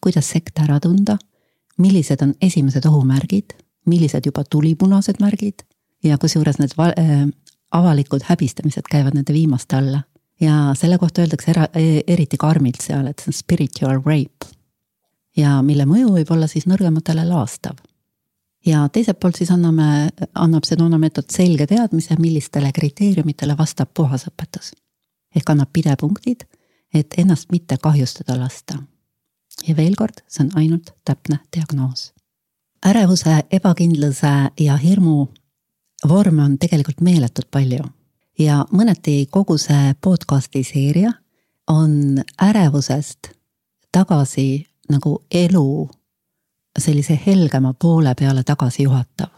kuidas 0.00 0.30
sekte 0.30 0.62
ära 0.62 0.80
tunda, 0.80 1.18
millised 1.78 2.22
on 2.22 2.34
esimesed 2.42 2.84
ohumärgid, 2.86 3.56
millised 3.86 4.26
juba 4.26 4.44
tulipunased 4.44 5.20
märgid 5.20 5.64
ja 6.04 6.18
kusjuures 6.18 6.58
need 6.58 6.74
äh, 6.78 7.28
avalikud 7.70 8.22
häbistamised 8.28 8.82
käivad 8.90 9.14
nende 9.14 9.32
viimaste 9.32 9.76
alla. 9.76 10.02
Ja 10.40 10.74
selle 10.76 10.98
kohta 10.98 11.22
öeldakse 11.22 11.50
era, 11.50 11.68
e, 11.74 12.02
eriti 12.06 12.36
karmilt 12.36 12.80
seal, 12.84 13.06
et 13.06 13.20
see 13.20 13.32
on 13.32 13.36
spiritual 13.36 14.00
rape. 14.04 14.52
ja 15.36 15.60
mille 15.62 15.84
mõju 15.84 16.12
võib 16.16 16.32
olla 16.32 16.46
siis 16.48 16.66
nõrgematele 16.66 17.24
laastav 17.28 17.76
ja 18.66 18.88
teiselt 18.92 19.20
poolt 19.20 19.36
siis 19.36 19.50
anname, 19.50 20.08
annab 20.34 20.66
see 20.66 20.78
Donna 20.78 20.98
meetod 20.98 21.30
selge 21.30 21.66
teadmise, 21.70 22.16
millistele 22.18 22.72
kriteeriumitele 22.72 23.56
vastab 23.58 23.92
puhas 23.94 24.26
õpetus 24.30 24.72
ehk 25.36 25.50
annab 25.52 25.68
pidepunktid, 25.72 26.46
et 26.94 27.14
ennast 27.18 27.50
mitte 27.52 27.76
kahjustada 27.82 28.38
lasta. 28.40 28.78
ja 29.66 29.76
veel 29.76 29.96
kord, 29.96 30.22
see 30.28 30.44
on 30.44 30.50
ainult 30.54 30.94
täpne 31.04 31.38
diagnoos. 31.56 32.12
ärevuse, 32.86 33.42
ebakindluse 33.50 34.32
ja 34.60 34.76
hirmu 34.76 35.28
vorme 36.08 36.42
on 36.42 36.58
tegelikult 36.58 37.00
meeletult 37.00 37.50
palju 37.50 37.84
ja 38.38 38.64
mõneti 38.72 39.26
kogu 39.30 39.58
see 39.58 39.94
podcast'i 40.00 40.64
seeria 40.64 41.12
on 41.68 42.18
ärevusest 42.42 43.32
tagasi 43.92 44.66
nagu 44.90 45.18
elu 45.30 45.88
sellise 46.78 47.18
helgema 47.26 47.74
poole 47.74 48.14
peale 48.14 48.42
tagasi 48.42 48.82
juhatav. 48.82 49.30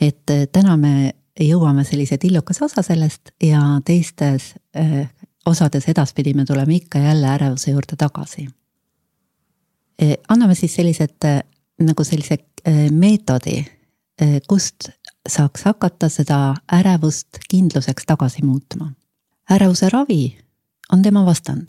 et 0.00 0.26
täna 0.52 0.76
me 0.76 1.14
jõuame 1.40 1.84
sellise 1.84 2.18
tillukese 2.18 2.64
osa 2.64 2.82
sellest 2.82 3.30
ja 3.42 3.60
teistes 3.84 4.54
eh, 4.74 5.08
osades 5.46 5.88
edaspidi 5.88 6.34
me 6.34 6.44
tuleme 6.44 6.74
ikka 6.74 6.98
jälle 6.98 7.26
ärevuse 7.26 7.70
juurde 7.70 7.96
tagasi. 7.96 8.48
Eh, 9.98 10.16
anname 10.28 10.54
siis 10.54 10.74
sellised 10.74 11.24
eh, 11.24 11.42
nagu 11.80 12.04
sellise 12.04 12.38
meetodi, 12.90 13.62
kust 14.48 14.90
saaks 15.28 15.64
hakata 15.64 16.08
seda 16.08 16.54
ärevust 16.72 17.38
kindluseks 17.50 18.06
tagasi 18.06 18.42
muutma. 18.42 18.92
ärevuse 19.50 19.88
ravi 19.88 20.38
on 20.92 21.02
tema 21.02 21.26
vastand. 21.26 21.68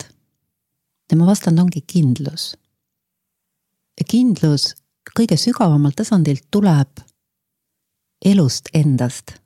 tema 1.08 1.26
vastand 1.26 1.58
ongi 1.58 1.80
kindlus. 1.86 2.56
kindlus 4.10 4.74
kõige 5.18 5.36
sügavamal 5.36 5.92
tasandilt 5.96 6.46
tuleb 6.50 6.88
elust 8.24 8.68
endast 8.74 9.42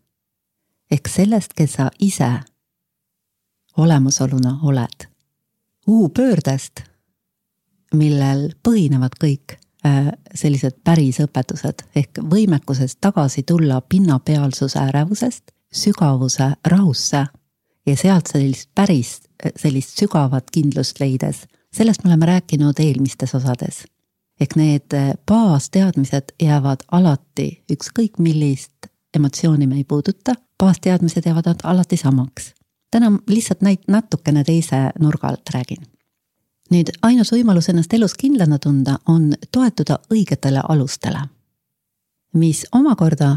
ehk 0.91 1.09
sellest, 1.09 1.55
kes 1.55 1.73
sa 1.73 1.91
ise 1.99 2.31
olemusoluna 3.77 4.59
oled. 4.63 5.07
U-pöördest, 5.87 6.83
millel 7.95 8.51
põhinevad 8.63 9.19
kõik 9.23 9.59
äh, 9.87 10.13
sellised 10.35 10.81
pärisõpetused 10.85 11.87
ehk 11.97 12.21
võimekusest 12.31 12.99
tagasi 13.01 13.43
tulla 13.43 13.81
pinnapealsuse 13.81 14.79
ärevusest 14.79 15.53
sügavuse 15.73 16.53
rahusse 16.67 17.27
ja 17.87 17.97
sealt 17.97 18.27
sellist 18.27 18.71
päris, 18.75 19.21
sellist 19.57 19.99
sügavat 20.01 20.51
kindlust 20.53 21.01
leides, 21.01 21.45
sellest 21.75 22.05
me 22.05 22.11
oleme 22.11 22.27
rääkinud 22.27 22.81
eelmistes 22.81 23.35
osades. 23.35 23.85
ehk 24.41 24.57
need 24.57 24.93
baasteadmised 25.27 26.35
jäävad 26.43 26.83
alati, 26.93 27.65
ükskõik 27.73 28.19
millist 28.19 28.91
emotsiooni 29.17 29.67
me 29.67 29.77
ei 29.77 29.85
puuduta, 29.85 30.35
baasteadmised 30.59 31.27
jäävad 31.27 31.65
alati 31.65 31.97
samaks. 31.97 32.55
täna 32.91 33.13
lihtsalt 33.29 33.61
näit-, 33.61 33.89
natukene 33.89 34.45
teise 34.45 34.91
nurga 35.01 35.29
alt 35.29 35.51
räägin. 35.55 35.96
Nüüd 36.71 36.91
ainus 37.03 37.33
võimalus 37.33 37.69
ennast 37.71 37.93
elus 37.95 38.15
kindlana 38.15 38.59
tunda 38.59 38.99
on 39.09 39.35
toetuda 39.53 39.99
õigetele 40.13 40.63
alustele, 40.69 41.21
mis 42.35 42.65
omakorda 42.73 43.37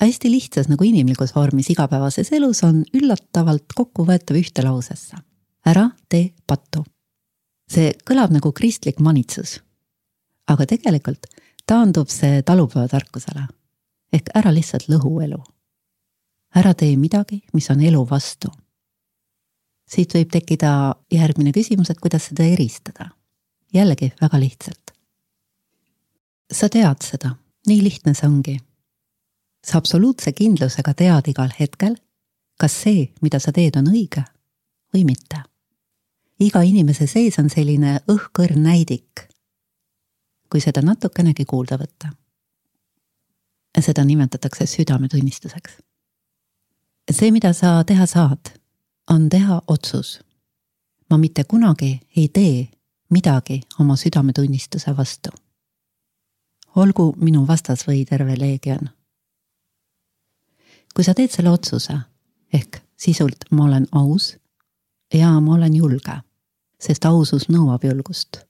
hästi 0.00 0.30
lihtsas 0.30 0.68
nagu 0.68 0.84
inimlikus 0.84 1.34
vormis 1.34 1.70
igapäevases 1.70 2.32
elus 2.32 2.62
on 2.64 2.82
üllatavalt 2.94 3.74
kokkuvõetav 3.74 4.38
ühte 4.38 4.62
lausesse. 4.64 5.16
ära 5.66 5.90
tee 6.08 6.32
pattu. 6.46 6.84
see 7.70 7.92
kõlab 8.10 8.30
nagu 8.32 8.52
kristlik 8.52 9.00
manitsus. 9.00 9.60
aga 10.46 10.66
tegelikult 10.66 11.26
taandub 11.66 12.08
see 12.08 12.42
talupojatarkusele. 12.42 13.46
ehk 14.12 14.30
ära 14.34 14.52
lihtsalt 14.54 14.88
lõhu 14.88 15.22
elu. 15.24 15.42
ära 16.54 16.74
tee 16.74 16.96
midagi, 16.96 17.42
mis 17.52 17.70
on 17.70 17.80
elu 17.80 18.06
vastu. 18.10 18.48
Siit 19.88 20.14
võib 20.14 20.30
tekkida 20.32 20.70
järgmine 21.12 21.52
küsimus, 21.52 21.90
et 21.90 22.00
kuidas 22.00 22.28
seda 22.30 22.44
eristada. 22.44 23.10
jällegi 23.74 24.12
väga 24.20 24.40
lihtsalt. 24.40 24.90
sa 26.52 26.68
tead 26.68 27.02
seda, 27.02 27.36
nii 27.66 27.82
lihtne 27.82 28.14
see 28.14 28.28
ongi 28.28 28.58
sa 29.64 29.78
absoluutse 29.78 30.32
kindlusega 30.32 30.94
tead 30.94 31.28
igal 31.28 31.50
hetkel, 31.60 31.96
kas 32.58 32.74
see, 32.82 33.08
mida 33.22 33.40
sa 33.42 33.52
teed, 33.52 33.76
on 33.76 33.90
õige 33.92 34.24
või 34.94 35.04
mitte. 35.04 35.42
iga 36.40 36.62
inimese 36.62 37.06
sees 37.10 37.38
on 37.38 37.50
selline 37.50 37.98
õhkõrn 38.08 38.62
näidik, 38.62 39.26
kui 40.50 40.60
seda 40.60 40.82
natukenegi 40.82 41.44
kuulda 41.44 41.78
võtta. 41.78 42.12
seda 43.80 44.04
nimetatakse 44.04 44.66
südametunnistuseks. 44.66 45.78
see, 47.10 47.30
mida 47.30 47.52
sa 47.52 47.84
teha 47.84 48.06
saad, 48.06 48.57
on 49.10 49.28
teha 49.28 49.62
otsus. 49.66 50.20
ma 51.10 51.18
mitte 51.18 51.44
kunagi 51.44 52.00
ei 52.16 52.28
tee 52.28 52.68
midagi 53.10 53.60
oma 53.80 53.96
südametunnistuse 53.96 54.96
vastu. 54.96 55.30
olgu 56.76 57.14
minu 57.16 57.46
vastas 57.46 57.88
või 57.88 58.04
terve 58.04 58.38
leegion 58.38 58.98
kui 60.98 61.04
sa 61.06 61.14
teed 61.14 61.30
selle 61.30 61.52
otsuse, 61.54 61.94
ehk 62.50 62.80
sisult 62.98 63.44
ma 63.54 63.68
olen 63.68 63.84
aus 63.94 64.32
ja 65.14 65.30
ma 65.38 65.54
olen 65.54 65.76
julge, 65.78 66.16
sest 66.82 67.06
ausus 67.06 67.48
nõuab 67.52 67.84
julgust. 67.86 68.40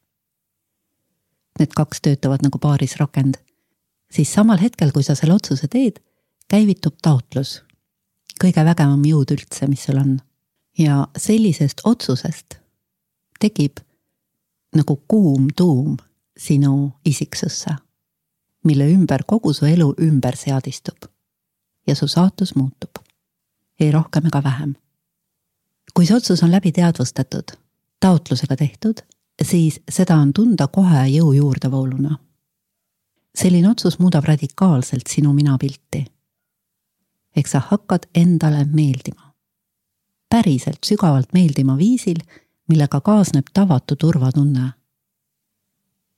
Need 1.60 1.74
kaks 1.76 2.00
töötavad 2.00 2.40
nagu 2.46 2.56
paarisrakend, 2.62 3.36
siis 4.08 4.32
samal 4.32 4.62
hetkel, 4.62 4.94
kui 4.96 5.04
sa 5.04 5.12
selle 5.18 5.36
otsuse 5.36 5.68
teed, 5.68 6.00
käivitub 6.48 6.96
taotlus. 7.02 7.62
kõige 8.40 8.64
vägevam 8.64 9.02
jõud 9.04 9.32
üldse, 9.34 9.66
mis 9.66 9.84
sul 9.84 9.96
on. 9.98 10.20
Ja 10.78 11.08
sellisest 11.16 11.80
otsusest 11.85 12.54
tekib 13.40 13.78
nagu 14.76 15.02
kuum 15.08 15.49
tuum 15.56 15.97
sinu 16.38 16.92
isiksusse, 17.04 17.70
mille 18.64 18.90
ümber 18.92 19.25
kogu 19.26 19.52
su 19.52 19.66
elu 19.66 19.94
ümber 20.02 20.37
seadistub 20.37 21.11
ja 21.87 21.94
su 21.94 22.08
saatus 22.08 22.54
muutub. 22.54 22.90
ei 23.80 23.92
rohkem 23.92 24.26
ega 24.26 24.42
vähem. 24.42 24.75
kui 25.94 26.06
see 26.06 26.16
otsus 26.16 26.42
on 26.42 26.50
läbi 26.50 26.73
teadvustatud, 26.73 27.56
taotlusega 28.00 28.56
tehtud, 28.56 29.02
siis 29.42 29.80
seda 29.90 30.16
on 30.16 30.32
tunda 30.32 30.66
kohe 30.66 31.06
jõu 31.08 31.32
juurdevooluna. 31.32 32.18
selline 33.38 33.70
otsus 33.70 33.99
muudab 33.99 34.25
radikaalselt 34.25 35.06
sinu 35.08 35.32
minapilti. 35.32 36.04
ehk 37.36 37.47
sa 37.47 37.62
hakkad 37.71 38.06
endale 38.14 38.64
meeldima. 38.64 39.27
Päriselt 40.30 40.84
sügavalt 40.84 41.32
meeldima 41.32 41.76
viisil, 41.76 42.19
millega 42.69 43.00
kaasneb 43.00 43.47
tavatu 43.54 43.97
turvatunne. 43.97 44.73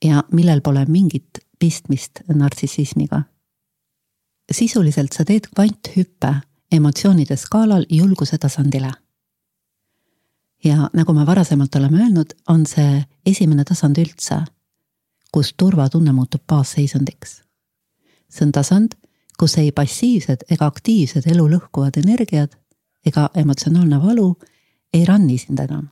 ja 0.04 0.24
millel 0.32 0.60
pole 0.60 0.84
mingit 0.88 1.38
pistmist 1.58 2.20
nartsissismiga 2.34 3.22
sisuliselt 4.50 5.12
sa 5.12 5.24
teed 5.24 5.48
kvanthüppe 5.54 6.34
emotsioonide 6.72 7.36
skaalal 7.36 7.86
julguse 7.90 8.38
tasandile. 8.38 8.92
ja 10.64 10.90
nagu 10.92 11.12
me 11.12 11.26
varasemalt 11.26 11.74
oleme 11.74 12.02
öelnud, 12.02 12.34
on 12.48 12.66
see 12.66 13.04
esimene 13.26 13.64
tasand 13.64 13.96
üldse, 13.98 14.42
kus 15.32 15.54
turvatunne 15.56 16.12
muutub 16.12 16.42
baasseisundiks. 16.46 17.42
see 18.30 18.46
on 18.46 18.52
tasand, 18.52 18.94
kus 19.38 19.58
ei 19.58 19.72
passiivsed 19.72 20.44
ega 20.50 20.66
aktiivsed 20.66 21.26
elu 21.26 21.48
lõhkuvad 21.48 21.96
energiad 21.96 22.59
ega 23.06 23.30
emotsionaalne 23.34 24.02
valu 24.02 24.34
ei 24.94 25.04
ranni 25.04 25.38
sind 25.38 25.58
enam. 25.58 25.88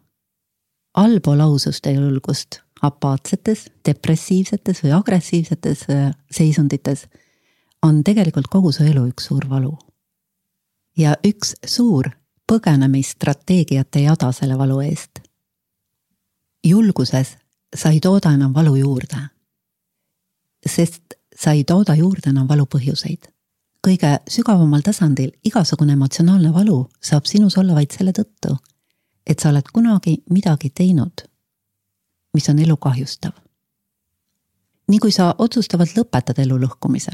allpool 0.95 1.41
ausust 1.41 1.87
ja 1.87 1.93
julgust 1.93 2.61
apaatsetes, 2.83 3.71
depressiivsetes 3.87 4.83
või 4.85 4.93
agressiivsetes 4.93 5.83
äh, 5.91 6.11
seisundites 6.31 7.07
on 7.83 8.05
tegelikult 8.05 8.47
kogu 8.51 8.73
su 8.73 8.85
elu 8.85 9.07
üks 9.11 9.29
suur 9.31 9.49
valu. 9.49 9.77
ja 10.97 11.17
üks 11.27 11.55
suur 11.67 12.11
põgenemisstrateegiate 12.53 14.03
jada 14.03 14.33
selle 14.33 14.59
valu 14.59 14.81
eest. 14.81 15.21
julguses 16.65 17.37
sa 17.77 17.91
ei 17.91 18.01
tooda 18.01 18.33
enam 18.35 18.55
valu 18.55 18.77
juurde. 18.77 19.21
sest 20.67 21.15
sa 21.37 21.53
ei 21.53 21.65
tooda 21.65 21.95
juurde 21.95 22.31
enam 22.31 22.49
valu 22.49 22.67
põhjuseid. 22.67 23.31
Kõige 23.87 24.19
sügavamal 24.29 24.83
tasandil 24.85 25.31
igasugune 25.45 25.93
emotsionaalne 25.93 26.53
valu 26.55 26.89
saab 27.01 27.27
sinus 27.27 27.59
olla 27.59 27.75
vaid 27.75 27.95
selle 27.95 28.13
tõttu, 28.13 28.57
et 29.27 29.39
sa 29.39 29.51
oled 29.51 29.71
kunagi 29.73 30.23
midagi 30.31 30.71
teinud, 30.71 31.25
mis 32.35 32.49
on 32.49 32.59
elu 32.59 32.77
kahjustav. 32.77 33.33
nii 34.89 34.99
kui 34.99 35.13
sa 35.13 35.35
otsustavalt 35.39 35.97
lõpetad 35.97 36.39
elu 36.41 36.59
lõhkumise 36.59 37.13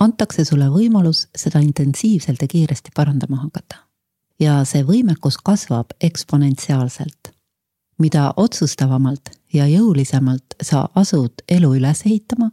antakse 0.00 0.44
sulle 0.44 0.68
võimalus 0.72 1.26
seda 1.36 1.60
intensiivselt 1.64 2.42
ja 2.42 2.48
kiiresti 2.48 2.90
parandama 2.96 3.42
hakata. 3.44 3.76
ja 4.40 4.64
see 4.64 4.82
võimekus 4.82 5.36
kasvab 5.44 5.92
eksponentsiaalselt. 6.00 7.34
mida 7.98 8.32
otsustavamalt 8.36 9.30
ja 9.52 9.66
jõulisemalt 9.66 10.56
sa 10.62 10.88
asud 10.94 11.42
elu 11.48 11.74
üles 11.76 12.06
ehitama, 12.06 12.50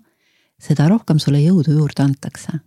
seda 0.60 0.90
rohkem 0.90 1.20
sulle 1.20 1.40
jõudu 1.40 1.72
juurde 1.72 2.04
antakse. 2.04 2.60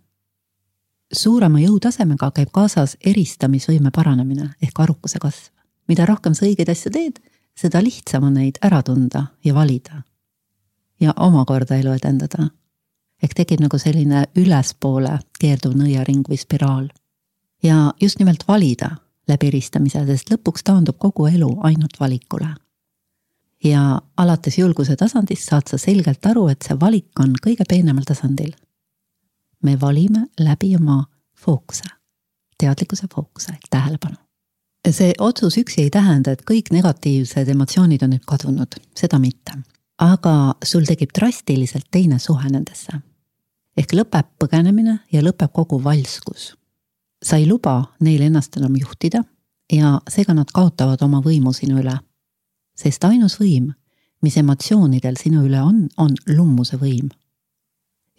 Suurema 1.11 1.59
jõutasemega 1.59 2.31
käib 2.35 2.51
kaasas 2.53 2.97
eristamisvõime 3.05 3.91
paranemine 3.91 4.49
ehk 4.61 4.79
arukuse 4.79 5.19
kasv. 5.19 5.51
mida 5.87 6.05
rohkem 6.05 6.33
sa 6.33 6.45
õigeid 6.45 6.69
asju 6.71 6.91
teed, 6.91 7.19
seda 7.55 7.81
lihtsam 7.83 8.23
on 8.23 8.33
neid 8.33 8.57
ära 8.61 8.83
tunda 8.83 9.27
ja 9.43 9.53
valida. 9.53 10.03
ja 10.99 11.13
omakorda 11.17 11.75
elu 11.75 11.91
edendada 11.91 12.49
ehk 13.23 13.33
tekib 13.37 13.61
nagu 13.61 13.77
selline 13.77 14.25
ülespoole 14.37 15.19
keerduv 15.39 15.75
nõiaring 15.77 16.25
või 16.29 16.37
spiraal. 16.37 16.89
ja 17.63 17.93
just 18.01 18.19
nimelt 18.19 18.47
valida 18.47 18.97
läbi 19.27 19.47
eristamise, 19.47 20.03
sest 20.05 20.31
lõpuks 20.33 20.65
taandub 20.65 20.97
kogu 20.97 21.27
elu 21.27 21.51
ainult 21.63 21.99
valikule. 21.99 22.55
ja 23.63 24.01
alates 24.17 24.57
julguse 24.57 24.95
tasandist 24.95 25.49
saad 25.49 25.67
sa 25.67 25.77
selgelt 25.77 26.25
aru, 26.25 26.47
et 26.47 26.61
see 26.61 26.77
valik 26.79 27.19
on 27.19 27.35
kõige 27.45 27.67
peenemal 27.69 28.03
tasandil. 28.07 28.53
Me 29.61 29.77
valime 29.81 30.27
läbi 30.39 30.75
oma 30.75 31.03
fookuse, 31.37 31.87
teadlikkuse 32.57 33.07
fookuse 33.13 33.53
ehk 33.53 33.69
tähelepanu 33.69 34.17
see 34.89 35.13
otsus 35.19 35.57
üksi 35.61 35.83
ei 35.83 35.89
tähenda, 35.93 36.31
et 36.31 36.41
kõik 36.41 36.71
negatiivsed 36.73 37.49
emotsioonid 37.53 38.01
on 38.01 38.15
nüüd 38.15 38.25
kadunud, 38.25 38.79
seda 38.97 39.19
mitte. 39.19 39.53
aga 40.01 40.55
sul 40.65 40.85
tekib 40.89 41.11
drastiliselt 41.13 41.85
teine 41.91 42.17
suhe 42.19 42.49
nendesse 42.49 42.97
ehk 43.77 43.93
lõpeb 43.95 44.27
põgenemine 44.41 44.97
ja 45.11 45.21
lõpeb 45.23 45.51
kogu 45.53 45.79
valskus. 45.83 46.55
sa 47.23 47.37
ei 47.37 47.47
luba 47.47 47.93
neil 47.99 48.21
ennast 48.21 48.57
enam 48.57 48.75
juhtida 48.75 49.23
ja 49.71 49.99
seega 50.09 50.33
nad 50.33 50.51
kaotavad 50.53 51.01
oma 51.01 51.21
võimu 51.21 51.53
sinu 51.53 51.79
üle. 51.79 51.97
sest 52.75 53.03
ainus 53.03 53.39
võim, 53.39 53.71
mis 54.21 54.37
emotsioonidel 54.37 55.17
sinu 55.17 55.45
üle 55.45 55.61
on, 55.61 55.87
on 55.97 56.15
lummuse 56.27 56.77
võim. 56.77 57.09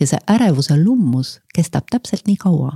Ja 0.02 0.08
see 0.10 0.18
ärevuse 0.34 0.76
lummus 0.80 1.36
kestab 1.54 1.86
täpselt 1.90 2.26
nii 2.26 2.38
kaua, 2.40 2.72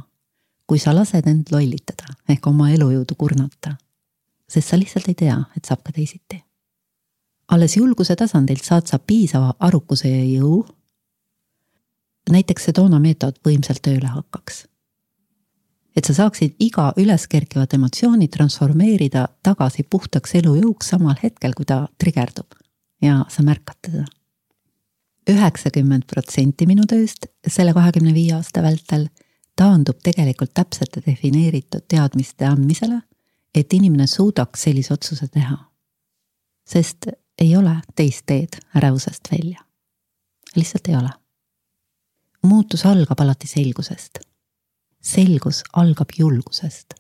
kui 0.67 0.79
sa 0.79 0.95
lased 0.95 1.27
end 1.27 1.51
lollitada 1.51 2.15
ehk 2.31 2.47
oma 2.47 2.71
elujõudu 2.75 3.19
kurnata. 3.19 3.77
sest 4.49 4.69
sa 4.71 4.79
lihtsalt 4.79 5.09
ei 5.11 5.15
tea, 5.15 5.37
et 5.57 5.65
saab 5.65 5.83
ka 5.83 5.93
teisiti. 5.93 6.43
alles 7.49 7.77
julguse 7.77 8.17
tasandilt 8.17 8.65
saad 8.65 8.87
sa 8.87 8.99
piisava 8.99 9.55
arukuse 9.59 10.09
ja 10.09 10.25
jõu 10.39 10.65
näiteks 12.31 12.65
see 12.65 12.73
Toona 12.73 12.99
meetod 12.99 13.39
võimsalt 13.47 13.83
tööle 13.83 14.07
hakkaks. 14.07 14.67
et 15.97 16.05
sa 16.05 16.15
saaksid 16.15 16.55
iga 16.61 16.93
üles 16.97 17.27
kerkivat 17.27 17.75
emotsiooni 17.75 18.29
transformeerida 18.29 19.29
tagasi 19.43 19.83
puhtaks 19.83 20.35
elujõuks 20.35 20.95
samal 20.95 21.17
hetkel, 21.23 21.55
kui 21.55 21.65
ta 21.65 21.89
trigerdub 21.99 22.55
ja 23.03 23.25
sa 23.29 23.43
märkad 23.43 23.77
teda. 23.83 24.05
Üheksakümmend 25.31 26.07
protsenti 26.07 26.67
minu 26.67 26.87
tööst 26.89 27.27
selle 27.49 27.75
kahekümne 27.75 28.15
viie 28.15 28.35
aasta 28.37 28.63
vältel 28.63 29.09
taandub 29.57 29.99
tegelikult 30.05 30.55
täpsete 30.55 31.03
defineeritud 31.07 31.87
teadmiste 31.89 32.47
andmisele, 32.47 33.01
et 33.55 33.73
inimene 33.73 34.07
suudaks 34.07 34.67
sellise 34.69 34.95
otsuse 34.95 35.29
teha. 35.29 35.57
sest 36.67 37.07
ei 37.39 37.57
ole 37.57 37.77
teist 37.97 38.27
teed 38.27 38.59
ärevusest 38.77 39.29
välja. 39.33 39.61
lihtsalt 40.57 40.89
ei 40.89 40.97
ole. 40.97 41.11
muutus 42.43 42.87
algab 42.87 43.21
alati 43.21 43.47
selgusest. 43.47 44.19
selgus 45.03 45.63
algab 45.73 46.09
julgusest. 46.19 46.95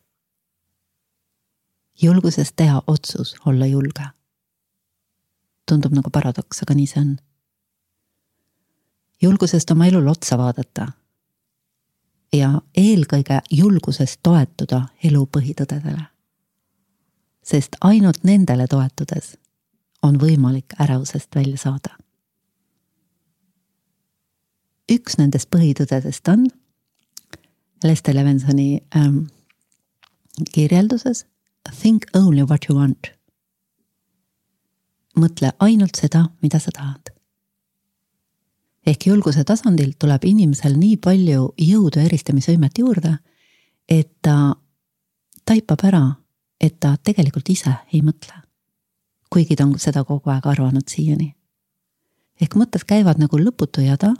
julgusest 2.02 2.56
teha 2.56 2.82
otsus 2.86 3.36
olla 3.46 3.66
julge. 3.66 4.08
tundub 5.68 5.92
nagu 5.92 6.10
paradoks, 6.10 6.62
aga 6.62 6.74
nii 6.74 6.86
see 6.86 7.00
on. 7.00 7.16
Julgusest 9.22 9.70
oma 9.70 9.87
elule 9.87 10.11
otsa 10.11 10.38
vaadata 10.38 10.88
ja 12.33 12.61
eelkõige 12.76 13.40
julguses 13.50 14.18
toetuda 14.22 14.83
elu 15.05 15.26
põhitõdedele. 15.37 16.02
sest 17.42 17.76
ainult 17.81 18.24
nendele 18.24 18.66
toetudes 18.66 19.37
on 20.02 20.18
võimalik 20.20 20.74
ärevusest 20.81 21.35
välja 21.35 21.57
saada. 21.57 21.96
üks 24.92 25.18
nendest 25.18 25.50
põhitõdedest 25.50 26.29
on 26.29 26.46
Lester 27.85 28.14
Levensoni 28.14 28.81
ähm, 28.96 29.18
kirjelduses 30.52 31.26
Think 31.81 32.05
only 32.14 32.42
what 32.42 32.68
you 32.68 32.79
want. 32.79 33.07
mõtle 35.16 35.52
ainult 35.59 35.96
seda, 35.96 36.29
mida 36.42 36.59
sa 36.59 36.70
tahad 36.70 37.15
ehk 38.87 39.07
julguse 39.07 39.44
tasandil 39.44 39.94
tuleb 39.99 40.25
inimesel 40.25 40.77
nii 40.79 40.96
palju 41.03 41.51
jõudu 41.59 42.01
ja 42.01 42.07
eristamisvõimet 42.07 42.79
juurde, 42.79 43.16
et 43.88 44.12
ta 44.22 44.55
taipab 45.46 45.83
ära, 45.87 46.05
et 46.61 46.79
ta 46.81 46.96
tegelikult 47.03 47.49
ise 47.51 47.75
ei 47.92 48.03
mõtle. 48.03 48.35
kuigi 49.31 49.57
ta 49.57 49.64
on 49.64 49.75
seda 49.79 50.05
kogu 50.05 50.31
aeg 50.31 50.46
arvanud 50.46 50.88
siiani. 50.88 51.35
ehk 52.40 52.55
mõtted 52.55 52.85
käivad 52.87 53.18
nagu 53.18 53.38
lõputu 53.38 53.81
jada 53.81 54.14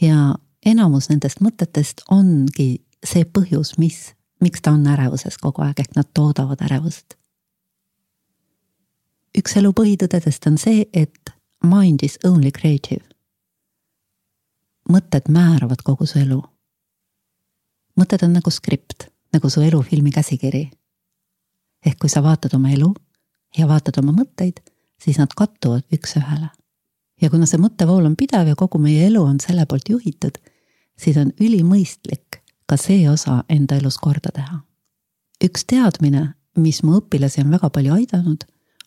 ja 0.00 0.34
enamus 0.66 1.08
nendest 1.08 1.40
mõtetest 1.40 2.02
ongi 2.10 2.84
see 3.04 3.24
põhjus, 3.24 3.78
mis, 3.78 4.14
miks 4.40 4.60
ta 4.60 4.72
on 4.72 4.86
ärevuses 4.86 5.38
kogu 5.38 5.62
aeg, 5.62 5.80
ehk 5.80 5.96
nad 5.96 6.08
toodavad 6.14 6.60
ärevust. 6.60 7.14
üks 9.38 9.56
elu 9.56 9.72
põhitõdedest 9.72 10.46
on 10.46 10.58
see, 10.58 10.86
et 10.92 11.30
mind 11.62 12.02
is 12.02 12.18
only 12.24 12.50
creative 12.50 13.09
mõtted 14.88 15.28
määravad 15.28 15.82
kogu 15.84 16.06
su 16.06 16.18
elu. 16.18 16.42
mõtted 18.00 18.22
on 18.24 18.32
nagu 18.32 18.50
skript, 18.50 19.08
nagu 19.32 19.50
su 19.50 19.60
elufilmi 19.60 20.10
käsikiri. 20.10 20.70
ehk 21.86 21.98
kui 21.98 22.08
sa 22.08 22.22
vaatad 22.22 22.54
oma 22.54 22.70
elu 22.70 22.94
ja 23.58 23.68
vaatad 23.68 23.98
oma 23.98 24.12
mõtteid, 24.12 24.60
siis 25.02 25.18
nad 25.18 25.28
kattuvad 25.36 25.82
üks-ühele. 25.92 26.48
ja 27.22 27.30
kuna 27.30 27.46
see 27.46 27.58
mõttevool 27.58 28.06
on 28.06 28.16
pidev 28.16 28.48
ja 28.48 28.56
kogu 28.56 28.78
meie 28.78 29.06
elu 29.06 29.22
on 29.22 29.40
selle 29.40 29.66
poolt 29.66 29.88
juhitud, 29.88 30.38
siis 30.98 31.16
on 31.16 31.32
ülimõistlik 31.40 32.42
ka 32.66 32.76
see 32.76 33.08
osa 33.10 33.44
enda 33.48 33.76
elus 33.76 33.98
korda 33.98 34.30
teha. 34.32 34.60
üks 35.44 35.64
teadmine, 35.64 36.34
mis 36.56 36.82
mu 36.82 37.00
õpilasi 37.00 37.44
on 37.44 37.50
väga 37.50 37.70
palju 37.70 37.94
aidanud, 37.94 38.44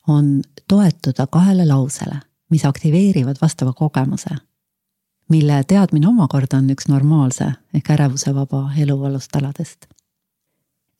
on 0.07 0.41
toetuda 0.67 1.27
kahele 1.27 1.65
lausele, 1.65 2.19
mis 2.49 2.65
aktiveerivad 2.65 3.37
vastava 3.41 3.73
kogemuse 3.73 4.35
mille 5.29 5.63
teadmine 5.67 6.07
omakorda 6.07 6.57
on 6.57 6.69
üks 6.69 6.87
normaalse 6.87 7.51
ehk 7.73 7.89
ärevusevaba 7.89 8.71
elu 8.77 9.03
alustaladest. 9.03 9.85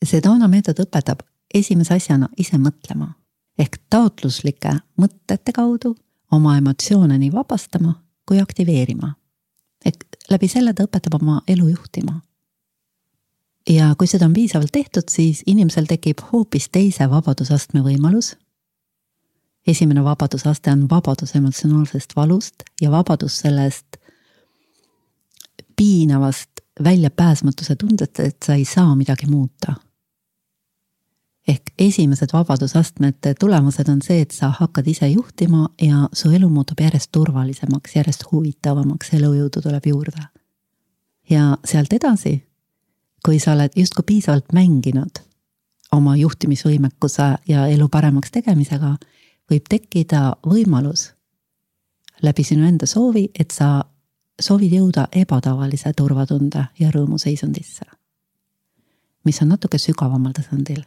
Sedona 0.04 0.48
meetod 0.48 0.80
õpetab 0.80 1.22
esimese 1.54 1.94
asjana 1.94 2.28
ise 2.36 2.58
mõtlema 2.58 3.12
ehk 3.58 3.78
taotluslike 3.90 4.74
mõtete 5.00 5.52
kaudu 5.54 5.94
oma 6.32 6.56
emotsioone 6.58 7.18
nii 7.18 7.32
vabastama 7.32 7.94
kui 8.26 8.40
aktiveerima. 8.40 9.14
ehk 9.84 10.04
läbi 10.30 10.48
selle 10.48 10.72
ta 10.72 10.84
õpetab 10.84 11.20
oma 11.20 11.42
elu 11.48 11.68
juhtima. 11.68 12.20
ja 13.70 13.94
kui 13.98 14.06
seda 14.06 14.26
on 14.26 14.32
piisavalt 14.32 14.72
tehtud, 14.72 15.08
siis 15.08 15.42
inimesel 15.46 15.86
tekib 15.86 16.20
hoopis 16.32 16.68
teise 16.68 17.10
vabadusastme 17.10 17.80
võimalus. 17.80 18.36
esimene 19.66 20.04
vabadusaste 20.04 20.70
on 20.70 20.88
vabadus 20.90 21.34
emotsionaalsest 21.36 22.16
valust 22.16 22.54
ja 22.80 22.90
vabadus 22.90 23.38
sellest 23.38 23.96
piinavast 25.76 26.50
väljapääsmatuse 26.84 27.76
tundest, 27.76 28.20
et 28.20 28.42
sa 28.46 28.54
ei 28.54 28.64
saa 28.64 28.94
midagi 28.96 29.26
muuta. 29.26 29.74
ehk 31.48 31.62
esimesed 31.78 32.28
vabadusastmete 32.32 33.34
tulemused 33.40 33.88
on 33.88 33.98
see, 34.02 34.20
et 34.20 34.30
sa 34.30 34.48
hakkad 34.48 34.86
ise 34.88 35.08
juhtima 35.08 35.68
ja 35.82 36.08
su 36.12 36.30
elu 36.30 36.48
muutub 36.48 36.80
järjest 36.80 37.12
turvalisemaks, 37.12 37.96
järjest 37.96 38.24
huvitavamaks, 38.32 39.12
elujõudu 39.12 39.62
tuleb 39.62 39.86
juurde. 39.86 40.22
ja 41.30 41.58
sealt 41.64 41.92
edasi, 41.92 42.44
kui 43.24 43.38
sa 43.38 43.52
oled 43.52 43.72
justkui 43.76 44.04
piisavalt 44.06 44.52
mänginud 44.52 45.20
oma 45.92 46.16
juhtimisvõimekuse 46.16 47.34
ja 47.48 47.66
elu 47.66 47.88
paremaks 47.88 48.30
tegemisega, 48.30 48.96
võib 49.50 49.68
tekkida 49.68 50.36
võimalus 50.46 51.12
läbi 52.22 52.44
sinu 52.44 52.66
enda 52.66 52.86
soovi, 52.86 53.28
et 53.38 53.50
sa 53.50 53.84
soovid 54.40 54.72
jõuda 54.72 55.08
ebatavalise 55.12 55.92
turvatunde 55.96 56.66
ja 56.80 56.90
rõõmu 56.90 57.18
seisundisse, 57.18 57.84
mis 59.24 59.42
on 59.42 59.48
natuke 59.54 59.78
sügavamal 59.78 60.32
tasandil, 60.32 60.82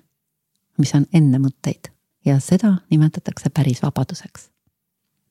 mis 0.78 0.94
on 0.96 1.06
enne 1.14 1.40
mõtteid 1.40 1.92
ja 2.26 2.40
seda 2.40 2.76
nimetatakse 2.90 3.50
päris 3.50 3.82
vabaduseks. 3.84 4.50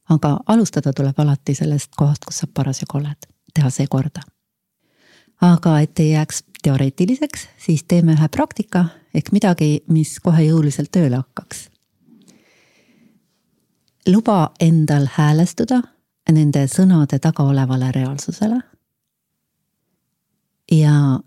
aga 0.09 0.41
alustada 0.47 0.93
tuleb 0.93 1.19
alati 1.19 1.55
sellest 1.55 1.91
kohast, 1.97 2.25
kus 2.25 2.39
sa 2.39 2.47
parasjagu 2.47 2.99
oled, 2.99 3.27
teha 3.55 3.71
see 3.71 3.87
korda. 3.87 4.21
aga 5.41 5.81
et 5.81 5.99
ei 5.99 6.11
jääks 6.11 6.45
teoreetiliseks, 6.63 7.49
siis 7.59 7.85
teeme 7.85 8.13
ühe 8.13 8.29
praktika 8.29 8.85
ehk 9.15 9.33
midagi, 9.33 9.85
mis 9.89 10.21
kohe 10.21 10.43
jõuliselt 10.43 10.91
tööle 10.91 11.17
hakkaks. 11.17 11.69
luba 14.09 14.51
endal 14.61 15.07
häälestuda 15.13 15.83
nende 16.33 16.67
sõnade 16.71 17.19
taga 17.23 17.45
olevale 17.45 17.93
reaalsusele. 17.93 18.61
ja 20.73 21.21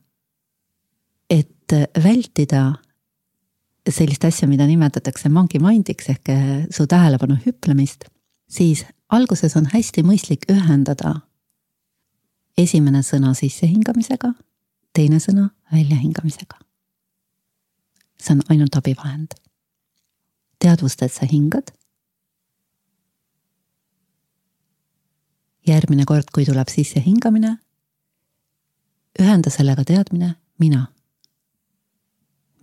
et 1.29 1.73
vältida 2.03 2.73
sellist 3.89 4.25
asja, 4.25 4.47
mida 4.47 4.67
nimetatakse 4.67 5.29
monkey 5.29 5.61
mind'iks 5.61 6.09
ehk 6.09 6.31
su 6.75 6.87
tähelepanu 6.87 7.37
hüplemist, 7.45 8.05
siis 8.49 8.83
alguses 9.09 9.55
on 9.55 9.69
hästi 9.73 10.03
mõistlik 10.03 10.45
ühendada 10.51 11.21
esimene 12.57 12.99
sõna 13.05 13.33
sissehingamisega, 13.37 14.33
teine 14.93 15.19
sõna 15.23 15.49
väljahingamisega. 15.71 16.57
see 18.19 18.33
on 18.35 18.41
ainult 18.49 18.75
abivahend. 18.75 19.33
teadvust, 20.59 21.01
et 21.01 21.13
sa 21.13 21.25
hingad 21.25 21.71
järgmine 25.69 26.05
kord, 26.05 26.29
kui 26.33 26.45
tuleb 26.45 26.69
sisse 26.71 27.01
hingamine, 27.05 27.57
ühenda 29.19 29.51
sellega 29.53 29.83
teadmine 29.85 30.35
mina. 30.59 30.87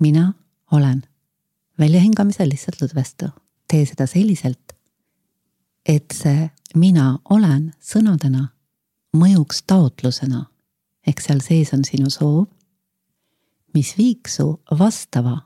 mina 0.01 0.33
olen. 0.73 1.03
väljahingamisel 1.79 2.49
lihtsalt 2.49 2.83
lõdvestu. 2.83 3.29
tee 3.69 3.87
seda 3.87 4.07
selliselt, 4.07 4.73
et 5.87 6.13
see 6.15 6.51
mina 6.75 7.19
olen 7.31 7.73
sõnadena 7.81 8.49
mõjuks 9.17 9.63
taotlusena 9.67 10.47
ehk 11.07 11.21
seal 11.21 11.41
sees 11.41 11.73
on 11.73 11.85
sinu 11.85 12.11
soov, 12.11 12.47
mis 13.75 13.95
viiks 13.99 14.37
su 14.37 14.63
vastava 14.79 15.39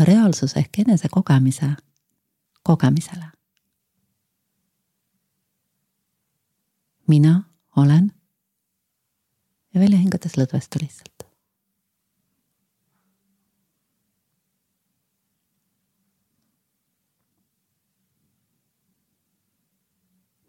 reaalsuse 0.00 0.58
ehk 0.58 0.78
enesekogemise 0.78 1.74
kogemisele 2.62 3.34
mina 7.06 7.42
olen. 7.76 8.12
ja 9.74 9.80
välja 9.80 9.98
hingates 9.98 10.36
lõdvestu 10.36 10.78
lihtsalt. 10.82 11.24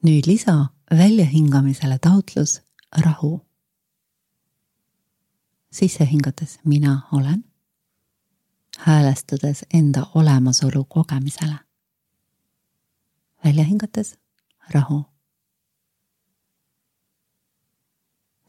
nüüd 0.05 0.27
lisa 0.27 0.69
väljahingamisele 0.91 1.97
taotlus 1.99 2.61
rahu. 3.05 3.41
sisse 5.71 6.05
hingates 6.05 6.59
mina 6.63 7.01
olen, 7.11 7.43
häälestades 8.79 9.65
enda 9.73 10.05
olemasolu 10.13 10.83
kogemisele. 10.83 11.59
välja 13.43 13.63
hingates 13.63 14.17
rahu. 14.69 15.14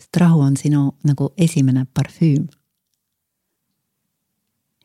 Sest 0.07 0.16
rahu 0.16 0.40
on 0.40 0.57
sinu 0.57 0.92
nagu 1.05 1.33
esimene 1.37 1.87
parfüüm. 1.95 2.49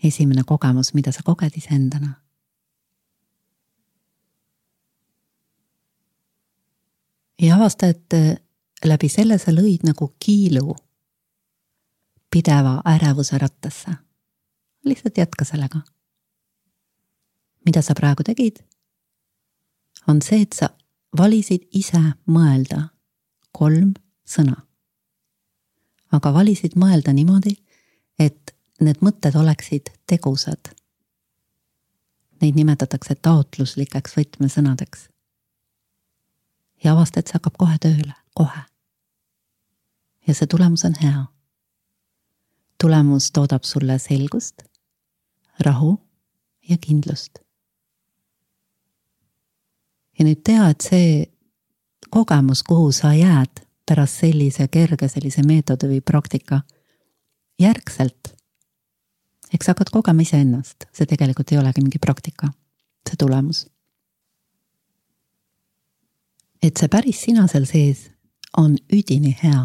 esimene 0.04 0.44
kogemus, 0.44 0.94
mida 0.94 1.12
sa 1.12 1.22
koged 1.24 1.52
iseendana 1.58 2.22
ja 7.42 7.56
avasta, 7.56 7.88
et 7.88 8.14
äh, 8.14 8.36
läbi 8.86 9.10
selle 9.10 9.38
sa 9.38 9.52
lõid 9.52 9.86
nagu 9.86 10.14
kiilu 10.20 10.76
pideva 12.32 12.82
ärevuse 12.86 13.38
rattasse. 13.38 13.92
lihtsalt 14.86 15.18
jätka 15.18 15.46
sellega. 15.46 15.82
mida 17.66 17.82
sa 17.82 17.94
praegu 17.94 18.24
tegid? 18.24 18.64
on 20.08 20.22
see, 20.22 20.42
et 20.42 20.54
sa 20.54 20.70
valisid 21.18 21.68
ise 21.74 22.02
mõelda 22.28 22.90
kolm 23.52 23.94
sõna. 24.26 24.71
Aga 26.12 26.34
valisid 26.34 26.76
mõelda 26.76 27.13
niimoodi, 27.15 27.56
et 28.19 28.56
need 28.82 29.02
mõtted 29.06 29.36
oleksid 29.38 29.91
tegusad. 30.10 30.74
Neid 32.41 32.58
nimetatakse 32.58 33.15
taotluslikeks 33.15 34.17
võtmesõnadeks 34.17 35.08
ja 36.84 36.93
avasta, 36.93 37.19
et 37.19 37.30
see 37.30 37.38
hakkab 37.38 37.58
kohe 37.62 37.78
tööle, 37.82 38.13
kohe. 38.34 38.63
ja 40.28 40.34
see 40.34 40.47
tulemus 40.47 40.86
on 40.86 40.95
hea. 41.02 41.26
tulemus 42.82 43.32
toodab 43.32 43.63
sulle 43.63 44.00
selgust, 44.00 44.63
rahu 45.60 46.00
ja 46.69 46.78
kindlust. 46.78 47.39
ja 50.19 50.26
nüüd 50.26 50.41
tea, 50.43 50.69
et 50.69 50.82
see 50.82 51.26
kogemus, 52.10 52.63
kuhu 52.63 52.91
sa 52.91 53.13
jääd 53.13 53.62
pärast 53.92 54.24
sellise 54.24 54.70
kerge 54.72 55.10
sellise 55.12 55.44
meetodi 55.44 55.90
või 55.92 56.00
praktika 56.06 56.62
järgselt, 57.60 58.32
eks 59.52 59.68
sa 59.68 59.76
hakkad 59.76 59.92
kogema 59.92 60.24
iseennast, 60.24 60.88
see 60.96 61.10
tegelikult 61.10 61.52
ei 61.52 61.60
olegi 61.60 61.84
mingi 61.84 62.00
praktika, 62.00 62.54
see 63.08 63.20
tulemus 63.20 63.66
et 66.62 66.78
see 66.78 66.90
päris 66.94 67.22
sina 67.26 67.48
seal 67.50 67.66
sees 67.66 68.10
on 68.58 68.76
üdini 68.94 69.34
hea. 69.44 69.64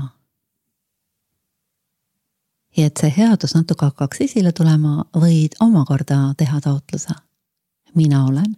ja 2.76 2.86
et 2.90 3.00
see 3.00 3.12
headus 3.16 3.54
natuke 3.56 3.86
hakkaks 3.88 4.20
esile 4.26 4.52
tulema, 4.52 5.06
võid 5.16 5.56
omakorda 5.60 6.34
teha 6.36 6.60
taotluse. 6.60 7.14
mina 7.94 8.24
olen 8.24 8.56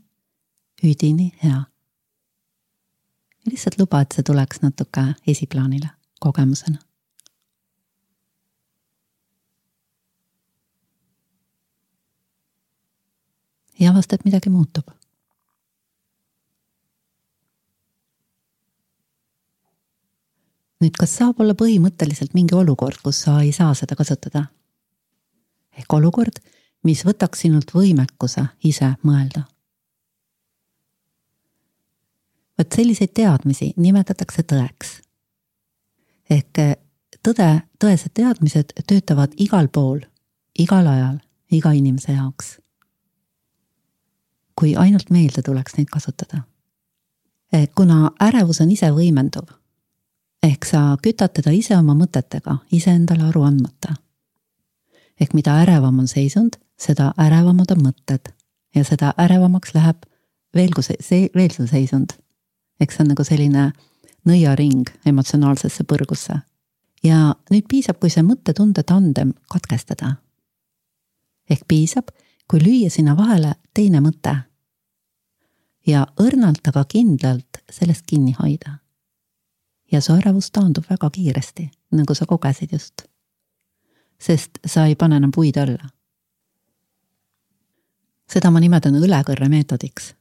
üdini 0.83 1.33
hea. 1.43 1.65
Lihtsalt 3.47 3.79
luba, 3.79 4.01
et 4.01 4.13
see 4.13 4.23
tuleks 4.23 4.63
natuke 4.63 5.07
esiplaanile 5.27 5.89
kogemusena. 6.21 6.79
ja 13.81 13.91
avasta, 13.91 14.17
et 14.17 14.25
midagi 14.27 14.51
muutub 14.51 14.91
nüüd, 20.83 20.95
kas 20.99 21.17
saab 21.21 21.41
olla 21.43 21.57
põhimõtteliselt 21.59 22.35
mingi 22.39 22.57
olukord, 22.59 23.01
kus 23.03 23.25
sa 23.27 23.39
ei 23.43 23.53
saa 23.53 23.75
seda 23.79 23.99
kasutada? 23.99 24.47
ehk 25.79 25.95
olukord, 25.95 26.41
mis 26.83 27.05
võtaks 27.07 27.45
sinult 27.45 27.71
võimekuse 27.75 28.49
ise 28.67 28.93
mõelda. 29.07 29.45
Vot 32.59 32.73
selliseid 32.75 33.15
teadmisi 33.15 33.73
nimetatakse 33.77 34.43
tõeks. 34.43 35.01
ehk 36.31 36.59
tõde, 37.23 37.63
tõesed 37.79 38.15
teadmised 38.15 38.73
töötavad 38.87 39.33
igal 39.37 39.69
pool, 39.69 40.01
igal 40.59 40.87
ajal, 40.87 41.19
iga 41.51 41.73
inimese 41.73 42.13
jaoks. 42.13 42.59
kui 44.55 44.77
ainult 44.77 45.11
meelde 45.11 45.43
tuleks 45.43 45.77
neid 45.77 45.89
kasutada. 45.89 46.43
kuna 47.75 48.11
ärevus 48.21 48.61
on 48.61 48.71
ise 48.71 48.91
võimenduv 48.91 49.59
ehk 50.43 50.65
sa 50.65 50.97
kütad 51.03 51.35
teda 51.35 51.53
ise 51.55 51.77
oma 51.77 51.95
mõtetega, 51.99 52.59
iseendale 52.73 53.29
aru 53.29 53.43
andmata. 53.43 53.95
ehk 55.21 55.35
mida 55.35 55.57
ärevam 55.63 55.99
on 55.99 56.09
seisund, 56.09 56.61
seda 56.79 57.13
ärevamad 57.19 57.71
on 57.75 57.83
mõtted 57.83 58.31
ja 58.75 58.85
seda 58.85 59.13
ärevamaks 59.19 59.75
läheb 59.75 60.07
veel 60.55 60.71
kui 60.75 60.83
see, 60.83 60.97
see, 61.01 61.31
veel 61.35 61.51
see 61.51 61.67
seisund. 61.67 62.15
Eks 62.81 62.97
see 62.97 63.05
on 63.05 63.13
nagu 63.13 63.25
selline 63.25 63.73
nõiaring 64.29 64.89
emotsionaalsesse 65.07 65.85
põrgusse. 65.85 66.41
ja 67.03 67.35
nüüd 67.51 67.69
piisab, 67.69 67.99
kui 68.01 68.11
see 68.11 68.23
mõttetunde 68.23 68.83
tandem 68.83 69.35
katkestada. 69.51 70.17
ehk 71.51 71.65
piisab, 71.69 72.11
kui 72.49 72.61
lüüa 72.61 72.91
sinna 72.91 73.17
vahele 73.17 73.55
teine 73.75 74.01
mõte. 74.01 74.37
ja 75.87 76.07
õrnalt, 76.21 76.69
aga 76.69 76.85
kindlalt 76.85 77.63
sellest 77.71 78.07
kinni 78.07 78.35
hoida 78.39 78.79
ja 79.93 80.01
su 80.01 80.13
ärevus 80.13 80.51
taandub 80.51 80.85
väga 80.91 81.11
kiiresti, 81.11 81.71
nagu 81.91 82.15
sa 82.15 82.27
kogesid 82.27 82.73
just. 82.73 83.03
sest 84.21 84.59
sa 84.67 84.87
ei 84.87 84.97
pane 84.97 85.17
enam 85.17 85.31
puid 85.33 85.57
alla. 85.57 85.89
seda 88.33 88.51
ma 88.51 88.61
nimetan 88.61 88.95
õlekõrre 88.95 89.49
meetodiks. 89.49 90.15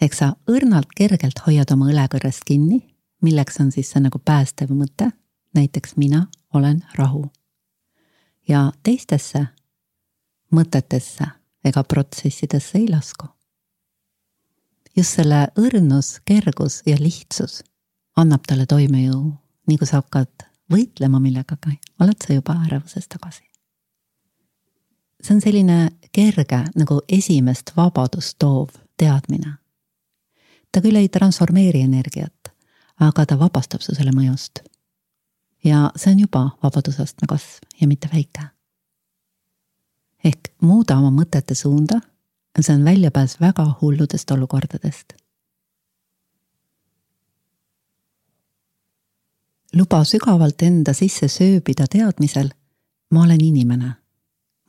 Ehk 0.00 0.14
sa 0.14 0.32
õrnalt 0.48 0.92
kergelt 0.96 1.42
hoiad 1.46 1.70
oma 1.72 1.90
õlekõrrest 1.92 2.44
kinni, 2.48 2.80
milleks 3.22 3.60
on 3.60 3.72
siis 3.72 3.90
see 3.92 4.00
nagu 4.00 4.18
päästev 4.18 4.72
mõte, 4.72 5.10
näiteks 5.54 5.96
mina 5.96 6.26
olen 6.54 6.84
rahu. 6.94 7.30
ja 8.48 8.72
teistesse 8.82 9.46
mõtetesse 10.50 11.26
ega 11.64 11.84
protsessidesse 11.84 12.78
ei 12.78 12.88
lasku. 12.88 13.26
just 14.96 15.16
selle 15.16 15.48
õrnus, 15.58 16.20
kergus 16.24 16.82
ja 16.86 16.96
lihtsus 16.98 17.62
annab 18.16 18.42
talle 18.46 18.66
toimejõu, 18.66 19.32
nii 19.68 19.78
kui 19.78 19.86
sa 19.86 20.00
hakkad 20.02 20.46
võitlema 20.72 21.20
millegagi, 21.20 21.78
oled 22.00 22.26
sa 22.26 22.34
juba 22.34 22.56
ärevuses 22.66 23.08
tagasi. 23.08 23.44
see 25.22 25.34
on 25.34 25.40
selline 25.40 25.90
kerge 26.12 26.64
nagu 26.76 27.00
esimest 27.08 27.72
vabadust 27.76 28.38
toov 28.38 28.70
teadmine. 28.96 29.59
Ta 30.72 30.80
küll 30.80 30.96
ei 30.96 31.08
transformeeri 31.08 31.80
energiat, 31.82 32.52
aga 33.00 33.26
ta 33.26 33.38
vabastab 33.38 33.80
su 33.80 33.94
selle 33.94 34.12
mõjust. 34.16 34.62
ja 35.64 35.90
see 35.96 36.12
on 36.12 36.20
juba 36.20 36.44
vabadusastme 36.62 37.26
kasv 37.28 37.80
ja 37.80 37.88
mitte 37.88 38.08
väike. 38.12 38.48
ehk 40.24 40.52
muuda 40.60 40.98
oma 40.98 41.10
mõtete 41.22 41.54
suunda, 41.54 42.00
see 42.60 42.74
on 42.74 42.84
väljapääs 42.84 43.40
väga 43.40 43.66
hulludest 43.80 44.30
olukordadest 44.30 45.20
luba 49.72 50.02
sügavalt 50.04 50.62
enda 50.62 50.94
sisse 50.96 51.28
sööbida 51.28 51.86
teadmisel, 51.90 52.50
ma 53.10 53.22
olen 53.22 53.40
inimene. 53.44 53.94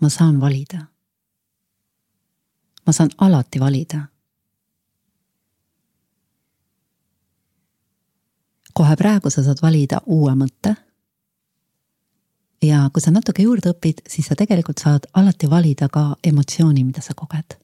ma 0.01 0.09
saan 0.09 0.41
valida. 0.41 0.87
ma 2.85 2.93
saan 2.93 3.09
alati 3.17 3.59
valida. 3.59 4.07
Kohe 8.73 8.95
praegu 8.95 9.29
sa 9.29 9.43
saad 9.43 9.61
valida 9.61 10.01
uue 10.05 10.33
mõtte. 10.35 10.75
ja 12.61 12.89
kui 12.93 13.01
sa 13.01 13.11
natuke 13.11 13.41
juurde 13.41 13.71
õpid, 13.73 14.03
siis 14.07 14.27
sa 14.27 14.35
tegelikult 14.37 14.77
saad 14.77 15.07
alati 15.13 15.49
valida 15.49 15.89
ka 15.89 16.15
emotsiooni, 16.23 16.83
mida 16.83 17.01
sa 17.01 17.13
koged. 17.13 17.57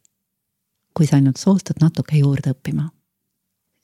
kui 0.94 1.06
sa 1.08 1.16
ainult 1.16 1.38
soostud 1.38 1.82
natuke 1.82 2.18
juurde 2.18 2.52
õppima. 2.52 2.90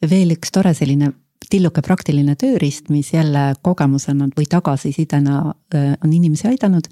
veel 0.09 0.31
üks 0.31 0.51
tore 0.51 0.73
selline 0.73 1.13
tilluke 1.49 1.81
praktiline 1.81 2.35
tööriist, 2.35 2.89
mis 2.89 3.13
jälle 3.13 3.53
kogemusena 3.61 4.29
või 4.37 4.47
tagasisidena 4.49 5.39
äh, 5.75 5.93
on 6.03 6.13
inimesi 6.13 6.47
aidanud, 6.47 6.87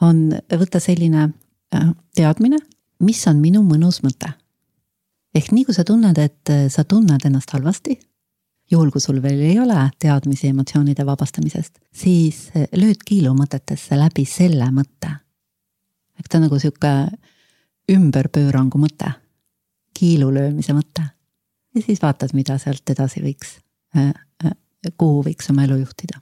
on 0.00 0.32
võtta 0.50 0.80
selline 0.80 1.28
äh, 1.28 1.92
teadmine, 2.16 2.58
mis 3.00 3.26
on 3.26 3.40
minu 3.40 3.62
mõnus 3.62 4.02
mõte. 4.02 4.32
ehk 5.34 5.52
nii 5.52 5.64
kui 5.64 5.74
sa 5.74 5.84
tunned, 5.84 6.18
et 6.18 6.50
äh, 6.50 6.68
sa 6.72 6.84
tunned 6.84 7.24
ennast 7.24 7.50
halvasti, 7.52 7.98
juhul 8.70 8.90
kui 8.90 9.00
sul 9.00 9.20
veel 9.22 9.40
ei 9.40 9.58
ole 9.62 9.90
teadmisi 9.98 10.48
emotsioonide 10.48 11.06
vabastamisest, 11.06 11.78
siis 11.92 12.48
lööd 12.74 13.04
kiilu 13.06 13.34
mõtetesse 13.36 13.98
läbi 13.98 14.24
selle 14.24 14.70
mõtte. 14.74 15.12
ehk 16.18 16.28
ta 16.28 16.38
on 16.38 16.48
nagu 16.48 16.58
sihuke 16.58 16.94
ümberpöörangu 17.92 18.78
mõte, 18.78 19.12
kiilu 19.94 20.32
löömise 20.34 20.72
mõte. 20.72 21.06
ja 21.74 21.82
siis 21.82 22.02
vaatad, 22.02 22.34
mida 22.34 22.58
sealt 22.58 22.90
edasi 22.90 23.22
võiks 23.22 23.58
Äh, 23.96 24.12
äh, 24.44 24.52
kuhu 24.98 25.22
võiks 25.24 25.50
oma 25.50 25.64
elu 25.66 25.80
juhtida. 25.84 26.20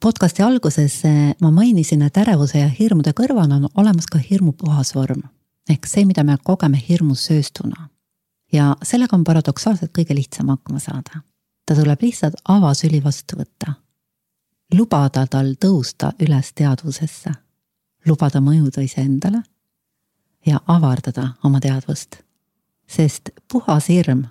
podcasti 0.00 0.42
alguses 0.42 1.02
ma 1.40 1.50
mainisin, 1.52 2.02
et 2.02 2.16
ärevuse 2.16 2.62
ja 2.62 2.68
hirmude 2.72 3.12
kõrval 3.12 3.50
on 3.52 3.66
olemas 3.76 4.06
ka 4.08 4.18
hirmu 4.18 4.54
puhas 4.56 4.94
vorm 4.94 5.20
ehk 5.68 5.84
see, 5.86 6.06
mida 6.08 6.24
me 6.24 6.38
kogeme 6.42 6.80
hirmus 6.88 7.26
sööstuna. 7.28 7.89
Ja 8.52 8.76
sellega 8.82 9.16
on 9.16 9.24
paradoksaalselt 9.24 9.92
kõige 9.98 10.14
lihtsam 10.14 10.48
hakkama 10.48 10.78
saada. 10.78 11.22
ta 11.66 11.74
tuleb 11.74 12.02
lihtsalt 12.02 12.34
avasüli 12.48 13.04
vastu 13.04 13.36
võtta. 13.36 13.72
lubada 14.74 15.26
tal 15.26 15.54
tõusta 15.64 16.12
üles 16.20 16.52
teadvusesse, 16.52 17.30
lubada 18.06 18.40
mõjuda 18.40 18.80
iseendale 18.80 19.42
ja 20.46 20.60
avardada 20.66 21.28
oma 21.44 21.60
teadvust. 21.60 22.16
sest 22.86 23.30
puhas 23.52 23.88
hirm, 23.88 24.24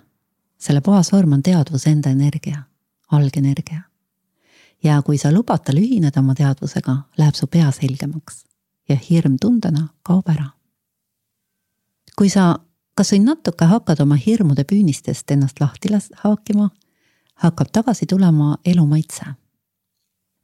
selle 0.58 0.80
puhas 0.80 1.12
vorm 1.12 1.32
on 1.32 1.42
teadvuse 1.42 1.90
enda 1.90 2.10
energia, 2.10 2.62
algenergia. 3.10 3.82
ja 4.82 5.02
kui 5.02 5.18
sa 5.18 5.32
lubad 5.32 5.64
tal 5.64 5.76
ühineda 5.76 6.20
oma 6.20 6.34
teadvusega, 6.34 6.96
läheb 7.18 7.34
su 7.34 7.46
pea 7.46 7.70
selgemaks 7.70 8.44
ja 8.88 8.96
hirm 8.96 9.36
tundena 9.40 9.88
kaob 10.02 10.28
ära. 10.28 10.50
kui 12.16 12.28
sa 12.28 12.58
kas 12.94 13.12
või 13.12 13.24
natuke 13.24 13.64
hakkad 13.64 14.00
oma 14.00 14.14
hirmude 14.14 14.64
püünistest 14.64 15.30
ennast 15.30 15.60
lahti 15.60 15.88
haakima, 16.24 16.70
hakkab 17.34 17.68
tagasi 17.72 18.06
tulema 18.06 18.56
elu 18.64 18.86
maitse. 18.86 19.24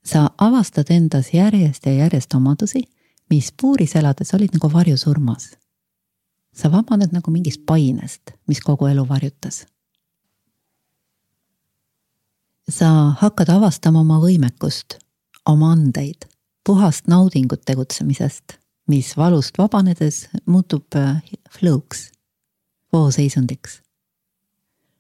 sa 0.05 0.31
avastad 0.39 0.91
endas 0.91 1.35
järjest 1.35 1.87
ja 1.87 1.93
järjest 1.93 2.35
omadusi 2.35 2.83
mis 3.31 3.53
puuris 3.61 3.97
elades 3.97 4.35
olid 4.35 4.55
nagu 4.55 4.73
varjusurmas. 4.73 5.57
sa 6.57 6.73
vabaned 6.73 7.13
nagu 7.13 7.31
mingist 7.31 7.67
painest, 7.67 8.31
mis 8.49 8.61
kogu 8.61 8.87
elu 8.87 9.09
varjutas. 9.09 9.67
sa 12.71 13.15
hakkad 13.21 13.49
avastama 13.49 14.01
oma 14.01 14.19
võimekust, 14.19 14.99
oma 15.47 15.73
andeid, 15.73 16.27
puhast 16.65 17.07
naudingut 17.07 17.63
tegutsemisest, 17.65 18.59
mis 18.89 19.17
valust 19.17 19.59
vabanedes 19.59 20.29
muutub 20.47 20.95
äh, 20.97 21.23
flow'ks, 21.51 22.11
vooseisundiks. 22.93 23.83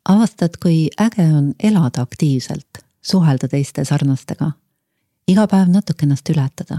avastad, 0.09 0.57
kui 0.62 0.88
äge 1.01 1.35
on 1.35 1.55
elada 1.62 2.03
aktiivselt, 2.03 2.79
suhelda 3.03 3.49
teiste 3.49 3.85
sarnastega, 3.85 4.53
iga 5.29 5.46
päev 5.46 5.68
natuke 5.68 6.07
ennast 6.07 6.29
ületada 6.29 6.79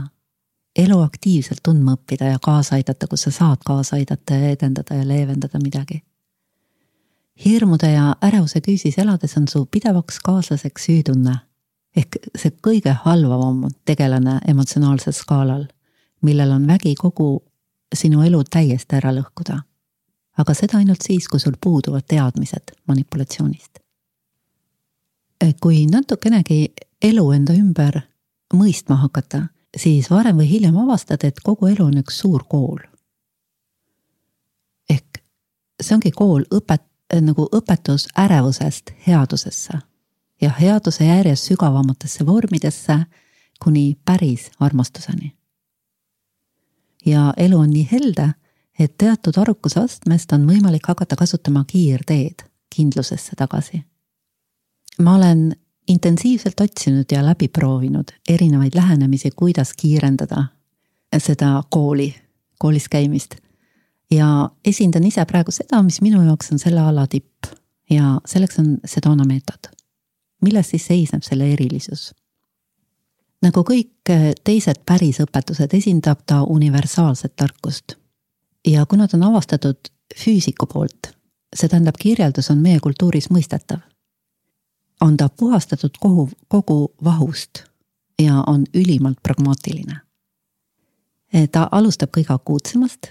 elu 0.78 1.00
aktiivselt 1.02 1.64
tundma 1.64 1.96
õppida 1.98 2.32
ja 2.32 2.40
kaasa 2.44 2.78
aidata, 2.78 3.08
kus 3.08 3.26
sa 3.28 3.32
saad 3.32 3.64
kaasa 3.66 3.98
aidata 3.98 4.38
ja 4.38 4.52
edendada 4.54 4.96
ja 4.96 5.08
leevendada 5.08 5.60
midagi. 5.64 6.04
hirmude 7.46 7.92
ja 7.92 8.16
ärevuse 8.24 8.60
küüsis 8.66 8.98
elades 8.98 9.38
on 9.38 9.48
su 9.48 9.66
pidevaks 9.66 10.20
kaaslaseks 10.26 10.86
süütunne 10.86 11.36
ehk 11.96 12.18
see 12.36 12.52
kõige 12.68 12.94
halvavam 13.04 13.68
tegelane 13.86 14.40
emotsionaalsel 14.48 15.14
skaalal, 15.14 15.68
millel 16.22 16.52
on 16.52 16.68
vägi 16.68 16.96
kogu 16.96 17.44
sinu 17.94 18.22
elu 18.22 18.44
täiesti 18.44 18.96
ära 18.96 19.14
lõhkuda. 19.14 19.62
Aga 20.38 20.54
seda 20.54 20.78
ainult 20.78 21.02
siis, 21.02 21.28
kui 21.28 21.40
sul 21.40 21.58
puuduvad 21.62 22.06
teadmised 22.08 22.76
manipulatsioonist. 22.88 23.80
kui 25.62 25.86
natukenegi 25.86 26.74
elu 27.02 27.32
enda 27.32 27.54
ümber 27.54 28.02
mõistma 28.54 28.96
hakata 28.96 29.48
siis 29.78 30.10
varem 30.10 30.38
või 30.38 30.50
hiljem 30.50 30.78
avastad, 30.78 31.24
et 31.24 31.40
kogu 31.44 31.68
elu 31.68 31.86
on 31.86 31.98
üks 31.98 32.20
suur 32.20 32.44
kool. 32.50 32.80
ehk 34.90 35.22
see 35.82 35.96
ongi 35.96 36.12
kool 36.12 36.44
õpet-, 36.54 37.22
nagu 37.22 37.48
õpetus 37.52 38.08
ärevusest 38.18 38.92
headusesse 39.08 39.80
ja 40.42 40.50
headuse 40.60 41.06
järjest 41.06 41.44
sügavamatesse 41.52 42.26
vormidesse 42.26 42.98
kuni 43.64 43.98
päris 44.06 44.52
armastuseni. 44.60 45.36
ja 47.06 47.34
elu 47.38 47.58
on 47.58 47.70
nii 47.70 47.88
helde, 47.92 48.34
et 48.80 48.94
teatud 48.98 49.38
arukuse 49.38 49.80
astmest 49.80 50.32
on 50.32 50.46
võimalik 50.48 50.88
hakata 50.88 51.16
kasutama 51.16 51.64
kiirteed 51.68 52.44
kindlusesse 52.76 53.36
tagasi. 53.38 53.84
ma 55.02 55.16
olen 55.16 55.56
intensiivselt 55.88 56.60
otsinud 56.60 57.06
ja 57.12 57.26
läbi 57.26 57.48
proovinud 57.48 58.12
erinevaid 58.30 58.76
lähenemisi, 58.76 59.32
kuidas 59.36 59.74
kiirendada 59.74 60.44
seda 61.18 61.64
kooli, 61.70 62.16
koolis 62.60 62.90
käimist. 62.90 63.36
ja 64.12 64.50
esindan 64.66 65.04
ise 65.04 65.26
praegu 65.26 65.52
seda, 65.52 65.84
mis 65.84 66.02
minu 66.02 66.22
jaoks 66.24 66.52
on 66.52 66.60
selle 66.60 66.80
ala 66.80 67.08
tipp 67.08 67.46
ja 67.90 68.22
selleks 68.26 68.60
on 68.60 68.78
Sedona 68.86 69.26
meetod. 69.26 69.72
milles 70.42 70.70
siis 70.70 70.88
seisneb 70.88 71.24
selle 71.24 71.54
erilisus? 71.54 72.14
nagu 73.42 73.62
kõik 73.62 74.12
teised 74.44 74.82
pärisõpetused, 74.86 75.74
esindab 75.74 76.24
ta 76.26 76.42
universaalset 76.44 77.36
tarkust. 77.36 77.98
Ja 78.68 78.86
kuna 78.86 79.08
ta 79.08 79.18
on 79.18 79.24
avastatud 79.24 79.92
füüsiku 80.16 80.68
poolt, 80.68 81.14
see 81.56 81.70
tähendab, 81.70 81.96
kirjeldus 82.00 82.52
on 82.52 82.58
meie 82.64 82.80
kultuuris 82.80 83.30
mõistetav 83.32 83.80
on 85.02 85.18
ta 85.18 85.30
puhastatud 85.30 85.92
kogu, 86.00 86.30
kogu 86.48 86.94
vahust 87.04 87.64
ja 88.22 88.44
on 88.48 88.66
ülimalt 88.74 89.18
pragmaatiline. 89.24 90.00
ta 91.52 91.68
alustab 91.72 92.10
kõige 92.18 92.34
akuutsemast 92.34 93.08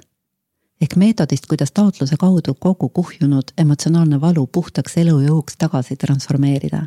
ehk 0.80 0.96
meetodist, 0.96 1.46
kuidas 1.46 1.72
taotluse 1.72 2.16
kaudu 2.16 2.54
kogu 2.54 2.88
kuhjunud 2.88 3.52
emotsionaalne 3.58 4.20
valu 4.20 4.46
puhtaks 4.46 4.96
elujõuks 4.96 5.56
tagasi 5.58 5.96
transformeerida. 5.96 6.86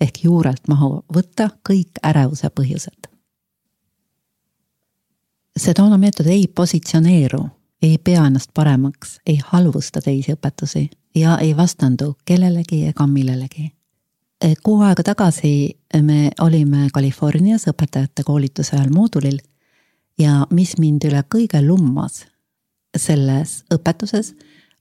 ehk 0.00 0.24
juurelt 0.24 0.68
maha 0.68 0.88
võtta 1.14 1.50
kõik 1.68 1.98
ärevuse 2.02 2.48
põhjused. 2.48 3.08
Sedona 5.56 5.98
meetod 5.98 6.26
ei 6.26 6.46
positsioneeru, 6.46 7.48
ei 7.82 7.98
pea 7.98 8.26
ennast 8.26 8.50
paremaks, 8.54 9.20
ei 9.26 9.40
halvusta 9.44 10.00
teisi 10.00 10.32
õpetusi 10.32 10.88
ja 11.14 11.38
ei 11.38 11.56
vastandu 11.56 12.16
kellelegi 12.24 12.86
ega 12.86 13.06
millelegi 13.06 13.72
Eh, 14.44 14.54
kuu 14.62 14.80
aega 14.86 15.02
tagasi 15.02 15.80
me 16.02 16.30
olime 16.40 16.88
Californias 16.94 17.64
õpetajate 17.66 18.22
koolituse 18.22 18.76
ajal 18.76 18.92
moodulil 18.94 19.40
ja 20.18 20.44
mis 20.54 20.76
mind 20.78 21.08
üle 21.08 21.24
kõige 21.34 21.58
lummas 21.66 22.20
selles 22.96 23.64
õpetuses, 23.74 24.36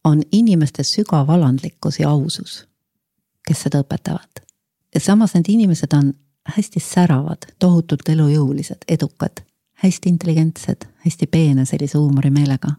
on 0.06 0.22
inimeste 0.32 0.86
sügav 0.86 1.30
alandlikkus 1.34 1.98
ja 2.00 2.12
ausus, 2.14 2.68
kes 3.48 3.66
seda 3.66 3.82
õpetavad. 3.82 4.46
samas 4.98 5.34
need 5.34 5.50
inimesed 5.50 5.94
on 5.94 6.14
hästi 6.46 6.80
säravad, 6.80 7.50
tohutult 7.60 8.10
elujõulised, 8.10 8.86
edukad, 8.88 9.42
hästi 9.74 10.10
intelligentsed, 10.10 10.86
hästi 11.06 11.28
peene 11.28 11.66
sellise 11.66 11.98
huumorimeelega. 11.98 12.76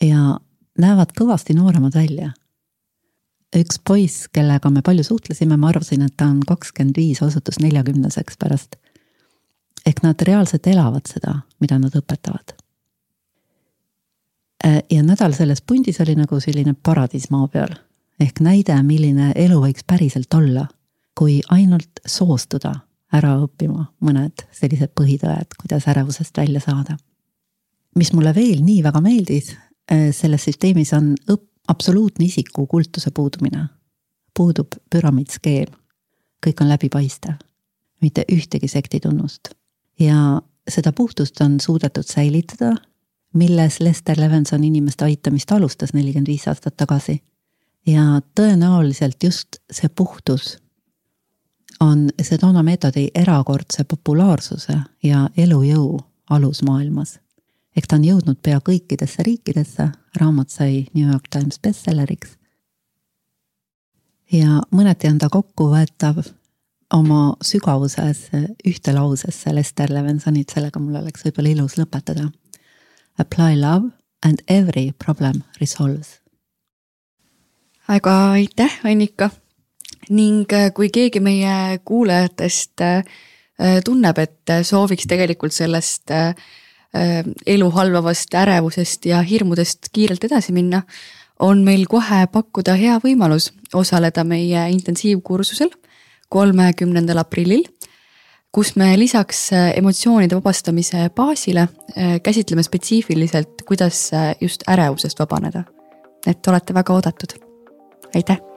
Ja 0.00 0.38
näevad 0.78 1.12
kõvasti 1.16 1.54
nooremad 1.54 1.94
välja 1.94 2.32
üks 3.56 3.80
poiss, 3.86 4.28
kellega 4.32 4.70
me 4.70 4.82
palju 4.82 5.04
suhtlesime, 5.04 5.56
ma 5.58 5.70
arvasin, 5.70 6.04
et 6.06 6.14
ta 6.16 6.28
on 6.30 6.40
kakskümmend 6.46 6.96
viis, 6.96 7.22
osutus 7.22 7.58
neljakümneseks 7.62 8.38
pärast. 8.38 8.76
ehk 9.86 10.02
nad 10.02 10.22
reaalselt 10.22 10.66
elavad 10.66 11.08
seda, 11.08 11.40
mida 11.60 11.78
nad 11.78 11.94
õpetavad. 11.96 12.52
Äh, 14.66 14.82
ja 14.90 15.02
nädal 15.02 15.32
selles 15.32 15.62
pundis 15.62 16.00
oli 16.00 16.14
nagu 16.14 16.40
selline 16.40 16.74
paradiis 16.74 17.30
maa 17.30 17.48
peal 17.48 17.72
ehk 18.20 18.42
näide, 18.44 18.76
milline 18.82 19.32
elu 19.34 19.60
võiks 19.62 19.86
päriselt 19.86 20.34
olla, 20.34 20.66
kui 21.16 21.40
ainult 21.48 22.02
soostuda 22.06 22.74
ära 23.12 23.32
õppima 23.40 23.86
mõned 24.04 24.44
sellised 24.52 24.92
põhitõed, 24.94 25.56
kuidas 25.56 25.88
ärevusest 25.88 26.36
välja 26.36 26.60
saada. 26.60 26.96
mis 27.96 28.12
mulle 28.12 28.34
veel 28.34 28.62
nii 28.62 28.82
väga 28.82 29.00
meeldis 29.00 29.56
selles 30.12 30.44
süsteemis 30.44 30.92
on 30.94 31.14
õpp, 31.30 31.50
absoluutne 31.68 32.24
isiku 32.24 32.66
kultuse 32.66 33.10
puudumine. 33.10 33.66
puudub 34.36 34.66
püramiidskeem. 34.90 35.66
kõik 36.46 36.60
on 36.60 36.68
läbipaistev, 36.68 37.34
mitte 38.00 38.24
ühtegi 38.32 38.68
sekti 38.68 39.00
tunnust. 39.00 39.48
ja 39.98 40.42
seda 40.68 40.92
puhtust 40.92 41.40
on 41.40 41.60
suudetud 41.60 42.04
säilitada, 42.06 42.76
milles 43.34 43.80
Lester 43.80 44.20
Levenson 44.20 44.64
inimeste 44.64 45.04
aitamist 45.04 45.52
alustas 45.52 45.92
nelikümmend 45.92 46.26
viis 46.26 46.48
aastat 46.48 46.76
tagasi. 46.76 47.22
ja 47.86 48.20
tõenäoliselt 48.40 49.22
just 49.24 49.48
see 49.72 49.88
puhtus 49.88 50.58
on 51.80 52.08
Sedona 52.22 52.62
meetodi 52.62 53.08
erakordse 53.14 53.84
populaarsuse 53.84 54.80
ja 55.02 55.30
elujõu 55.36 56.00
alus 56.30 56.62
maailmas 56.62 57.20
ehk 57.76 57.86
ta 57.86 57.96
on 57.96 58.04
jõudnud 58.04 58.40
pea 58.42 58.58
kõikidesse 58.64 59.24
riikidesse, 59.26 59.90
raamat 60.20 60.50
sai 60.50 60.86
New 60.94 61.06
York 61.06 61.30
Times 61.30 61.60
bestselleriks. 61.62 62.36
ja 64.32 64.60
mõneti 64.70 65.08
on 65.10 65.18
ta 65.18 65.28
kokkuvõetav 65.28 66.22
oma 66.94 67.36
sügavuses 67.42 68.28
ühte 68.66 68.94
lausesse 68.94 69.54
Lester 69.54 69.90
Levensonit, 69.90 70.50
sellega 70.50 70.80
mul 70.82 71.00
oleks 71.02 71.24
võib-olla 71.24 71.50
ilus 71.54 71.76
lõpetada. 71.78 72.30
Apply 73.18 73.58
love 73.60 73.90
and 74.22 74.42
every 74.48 74.92
problem 75.04 75.42
resolves. 75.60 76.20
aga 77.88 78.30
aitäh, 78.30 78.80
Annika 78.84 79.30
ning 80.10 80.52
äh, 80.52 80.70
kui 80.74 80.90
keegi 80.90 81.20
meie 81.20 81.78
kuulajatest 81.84 82.80
äh, 82.80 83.04
tunneb, 83.84 84.18
et 84.18 84.52
sooviks 84.62 85.06
tegelikult 85.06 85.52
sellest 85.52 86.10
elu 86.92 87.70
halvavast 87.70 88.34
ärevusest 88.34 89.06
ja 89.06 89.20
hirmudest 89.22 89.92
kiirelt 89.92 90.24
edasi 90.26 90.52
minna, 90.52 90.82
on 91.38 91.62
meil 91.64 91.84
kohe 91.86 92.24
pakkuda 92.32 92.74
hea 92.74 92.96
võimalus 93.04 93.52
osaleda 93.74 94.24
meie 94.26 94.64
intensiivkursusel 94.74 95.70
kolmekümnendal 96.34 97.22
aprillil 97.22 97.62
kus 98.52 98.74
me 98.76 98.92
lisaks 98.98 99.50
äh, 99.54 99.70
emotsioonide 99.78 100.38
vabastamise 100.38 101.08
baasile 101.14 101.60
äh, 101.68 102.18
käsitleme 102.22 102.62
spetsiifiliselt, 102.66 103.62
kuidas 103.68 104.10
äh, 104.14 104.34
just 104.40 104.66
ärevusest 104.68 105.18
vabaneda. 105.18 105.64
et 106.26 106.46
olete 106.46 106.74
väga 106.74 106.92
oodatud. 106.94 107.38
aitäh 108.14 108.49